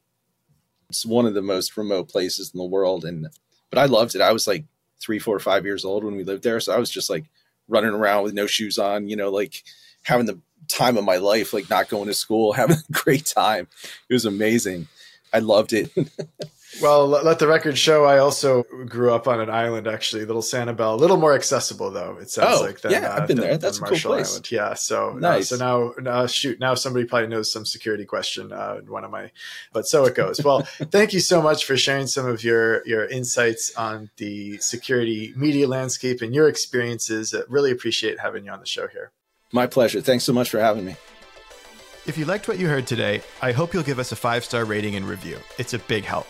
It's 0.89 1.05
one 1.05 1.25
of 1.25 1.33
the 1.33 1.41
most 1.41 1.75
remote 1.77 2.09
places 2.09 2.51
in 2.53 2.57
the 2.59 2.65
world, 2.65 3.05
and 3.05 3.27
but 3.69 3.79
I 3.79 3.85
loved 3.85 4.15
it. 4.15 4.21
I 4.21 4.31
was 4.31 4.47
like 4.47 4.65
three, 4.99 5.19
four, 5.19 5.39
five 5.39 5.65
years 5.65 5.85
old 5.85 6.03
when 6.03 6.15
we 6.15 6.23
lived 6.23 6.43
there, 6.43 6.59
so 6.59 6.73
I 6.73 6.77
was 6.77 6.89
just 6.89 7.09
like 7.09 7.25
running 7.67 7.91
around 7.91 8.23
with 8.23 8.33
no 8.33 8.47
shoes 8.47 8.77
on, 8.77 9.07
you 9.07 9.15
know, 9.15 9.29
like 9.29 9.63
having 10.03 10.25
the 10.25 10.39
time 10.67 10.97
of 10.97 11.03
my 11.03 11.17
life, 11.17 11.53
like 11.53 11.69
not 11.69 11.89
going 11.89 12.07
to 12.07 12.13
school, 12.13 12.53
having 12.53 12.77
a 12.77 12.91
great 12.93 13.25
time. 13.25 13.67
It 14.09 14.13
was 14.13 14.25
amazing. 14.25 14.87
I 15.33 15.39
loved 15.39 15.73
it. 15.73 15.91
Well, 16.81 17.07
let 17.07 17.39
the 17.39 17.47
record 17.47 17.77
show. 17.77 18.03
I 18.05 18.17
also 18.17 18.63
grew 18.85 19.13
up 19.13 19.27
on 19.27 19.39
an 19.39 19.49
island, 19.49 19.87
actually, 19.87 20.25
Little 20.25 20.41
Sanibel. 20.41 20.93
A 20.93 20.95
little 20.95 21.15
more 21.17 21.33
accessible, 21.33 21.89
though. 21.89 22.17
It 22.19 22.29
sounds 22.29 22.59
Oh, 22.59 22.63
like 22.63 22.81
than, 22.81 22.91
yeah, 22.91 23.13
I've 23.15 23.27
been 23.27 23.37
than- 23.37 23.47
there. 23.47 23.57
That's 23.57 23.77
than 23.79 23.85
a 23.85 23.87
cool 23.87 23.91
Marshall 23.95 24.11
place. 24.11 24.31
Island. 24.31 24.51
Yeah. 24.51 24.73
So 24.73 25.11
uh, 25.11 25.13
Nice. 25.13 25.49
so 25.49 25.55
now, 25.55 25.93
now, 26.01 26.27
shoot, 26.27 26.59
now 26.59 26.75
somebody 26.75 27.05
probably 27.05 27.27
knows 27.29 27.51
some 27.51 27.65
security 27.65 28.03
question. 28.05 28.51
Uh, 28.51 28.77
one 28.87 29.03
of 29.05 29.11
my, 29.11 29.31
but 29.73 29.87
so 29.87 30.05
it 30.05 30.15
goes. 30.15 30.43
Well, 30.43 30.61
thank 30.91 31.13
you 31.13 31.19
so 31.21 31.41
much 31.41 31.65
for 31.65 31.77
sharing 31.77 32.07
some 32.07 32.25
of 32.27 32.43
your 32.43 32.85
your 32.85 33.05
insights 33.05 33.73
on 33.75 34.09
the 34.17 34.57
security 34.57 35.33
media 35.37 35.67
landscape 35.67 36.21
and 36.21 36.35
your 36.35 36.47
experiences. 36.49 37.33
Uh, 37.33 37.43
really 37.47 37.71
appreciate 37.71 38.19
having 38.19 38.45
you 38.45 38.51
on 38.51 38.59
the 38.59 38.65
show 38.65 38.87
here. 38.87 39.11
My 39.53 39.67
pleasure. 39.67 40.01
Thanks 40.01 40.23
so 40.25 40.33
much 40.33 40.49
for 40.49 40.59
having 40.59 40.83
me. 40.85 40.95
If 42.05 42.17
you 42.17 42.25
liked 42.25 42.47
what 42.47 42.59
you 42.59 42.67
heard 42.67 42.85
today, 42.85 43.21
I 43.41 43.51
hope 43.51 43.73
you'll 43.73 43.81
give 43.83 43.97
us 43.99 44.11
a 44.11 44.15
five 44.15 44.43
star 44.43 44.65
rating 44.65 44.95
and 44.95 45.07
review. 45.07 45.39
It's 45.57 45.73
a 45.73 45.79
big 45.79 46.03
help. 46.03 46.27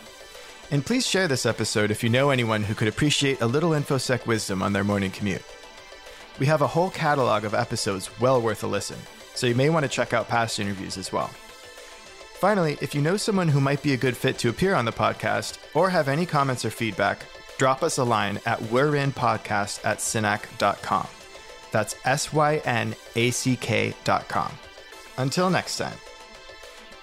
And 0.72 0.86
please 0.86 1.06
share 1.06 1.28
this 1.28 1.46
episode 1.46 1.92
if 1.92 2.04
you 2.04 2.10
know 2.10 2.32
anyone 2.32 2.64
who 2.64 2.74
could 2.74 2.88
appreciate 2.88 3.42
a 3.42 3.48
little 3.48 3.72
InfoSec 3.72 4.26
wisdom 4.26 4.62
on 4.62 4.74
their 4.74 4.84
morning 4.84 5.12
commute. 5.12 5.44
We 6.40 6.48
have 6.48 6.62
a 6.62 6.68
whole 6.68 6.90
catalog 6.90 7.46
of 7.46 7.54
episodes 7.54 8.10
well 8.20 8.42
worth 8.42 8.64
a 8.64 8.68
listen, 8.68 8.98
so 9.36 9.48
you 9.48 9.56
may 9.56 9.70
want 9.70 9.84
to 9.84 9.90
check 9.90 10.12
out 10.12 10.28
past 10.28 10.60
interviews 10.60 10.98
as 10.98 11.14
well. 11.14 11.28
Finally, 12.40 12.78
if 12.82 12.94
you 12.94 13.02
know 13.02 13.16
someone 13.16 13.48
who 13.48 13.62
might 13.62 13.82
be 13.82 13.94
a 13.94 13.98
good 13.98 14.18
fit 14.18 14.38
to 14.40 14.50
appear 14.50 14.74
on 14.76 14.86
the 14.86 14.92
podcast 14.92 15.58
or 15.74 15.90
have 15.90 16.10
any 16.10 16.26
comments 16.26 16.66
or 16.66 16.70
feedback, 16.70 17.26
drop 17.58 17.82
us 17.82 17.98
a 17.98 18.04
line 18.04 18.40
at 18.46 18.62
we're 18.64 18.96
in 18.96 19.12
podcast 19.12 19.86
at 19.86 20.00
synack.com. 20.00 21.08
That's 21.72 21.96
S 22.06 22.34
Y 22.34 22.58
N 22.66 22.96
A 23.16 23.32
C 23.32 23.56
K 23.56 23.94
dot 24.04 24.28
com. 24.28 24.52
Until 25.18 25.50
next 25.50 25.78
time. 25.78 25.98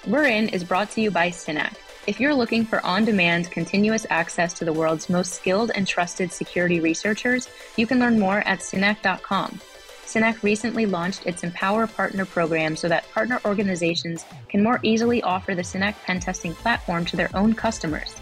We're 0.06 0.24
In 0.24 0.48
is 0.48 0.64
brought 0.64 0.90
to 0.92 1.00
you 1.00 1.10
by 1.10 1.28
Synack. 1.28 1.74
If 2.04 2.18
you're 2.18 2.34
looking 2.34 2.64
for 2.64 2.84
on 2.84 3.04
demand, 3.04 3.52
continuous 3.52 4.06
access 4.10 4.52
to 4.54 4.64
the 4.64 4.72
world's 4.72 5.08
most 5.08 5.34
skilled 5.34 5.70
and 5.76 5.86
trusted 5.86 6.32
security 6.32 6.80
researchers, 6.80 7.48
you 7.76 7.86
can 7.86 8.00
learn 8.00 8.18
more 8.18 8.38
at 8.38 8.58
Synack.com. 8.58 9.60
Synack 10.04 10.42
recently 10.42 10.84
launched 10.84 11.26
its 11.26 11.44
Empower 11.44 11.86
Partner 11.86 12.24
program 12.24 12.74
so 12.74 12.88
that 12.88 13.08
partner 13.12 13.40
organizations 13.44 14.24
can 14.48 14.64
more 14.64 14.80
easily 14.82 15.22
offer 15.22 15.54
the 15.54 15.62
Synack 15.62 15.94
pen 16.02 16.18
testing 16.18 16.54
platform 16.54 17.04
to 17.04 17.16
their 17.16 17.30
own 17.36 17.54
customers. 17.54 18.16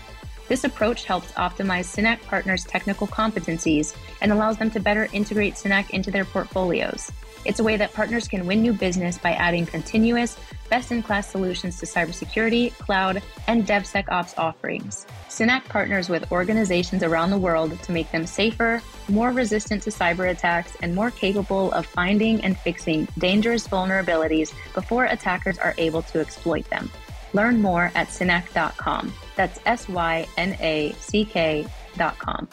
This 0.46 0.64
approach 0.64 1.06
helps 1.06 1.32
optimize 1.32 1.86
Synack 1.86 2.20
partners' 2.24 2.64
technical 2.64 3.06
competencies 3.06 3.96
and 4.20 4.30
allows 4.30 4.58
them 4.58 4.70
to 4.72 4.80
better 4.80 5.08
integrate 5.14 5.54
Synack 5.54 5.88
into 5.90 6.10
their 6.10 6.26
portfolios. 6.26 7.10
It's 7.46 7.60
a 7.60 7.64
way 7.64 7.78
that 7.78 7.94
partners 7.94 8.28
can 8.28 8.46
win 8.46 8.60
new 8.60 8.74
business 8.74 9.16
by 9.16 9.32
adding 9.32 9.64
continuous, 9.64 10.36
best 10.70 10.92
in 10.92 11.02
class 11.02 11.28
solutions 11.30 11.78
to 11.80 11.86
cybersecurity, 11.86 12.72
cloud, 12.78 13.22
and 13.48 13.66
DevSecOps 13.66 14.38
offerings. 14.38 15.06
Synack 15.28 15.64
partners 15.64 16.08
with 16.08 16.30
organizations 16.32 17.02
around 17.02 17.30
the 17.30 17.38
world 17.38 17.78
to 17.82 17.92
make 17.92 18.10
them 18.10 18.26
safer, 18.26 18.80
more 19.08 19.32
resistant 19.32 19.82
to 19.82 19.90
cyber 19.90 20.30
attacks, 20.30 20.76
and 20.82 20.94
more 20.94 21.10
capable 21.10 21.72
of 21.72 21.84
finding 21.84 22.42
and 22.42 22.56
fixing 22.56 23.06
dangerous 23.18 23.68
vulnerabilities 23.68 24.54
before 24.72 25.04
attackers 25.04 25.58
are 25.58 25.74
able 25.76 26.02
to 26.02 26.20
exploit 26.20 26.68
them. 26.70 26.90
Learn 27.32 27.60
more 27.60 27.92
at 27.94 28.08
synack.com. 28.08 29.12
That's 29.36 29.60
S 29.66 29.88
Y 29.88 30.26
N 30.36 30.56
A 30.60 30.92
C 30.98 31.24
K.com. 31.24 32.48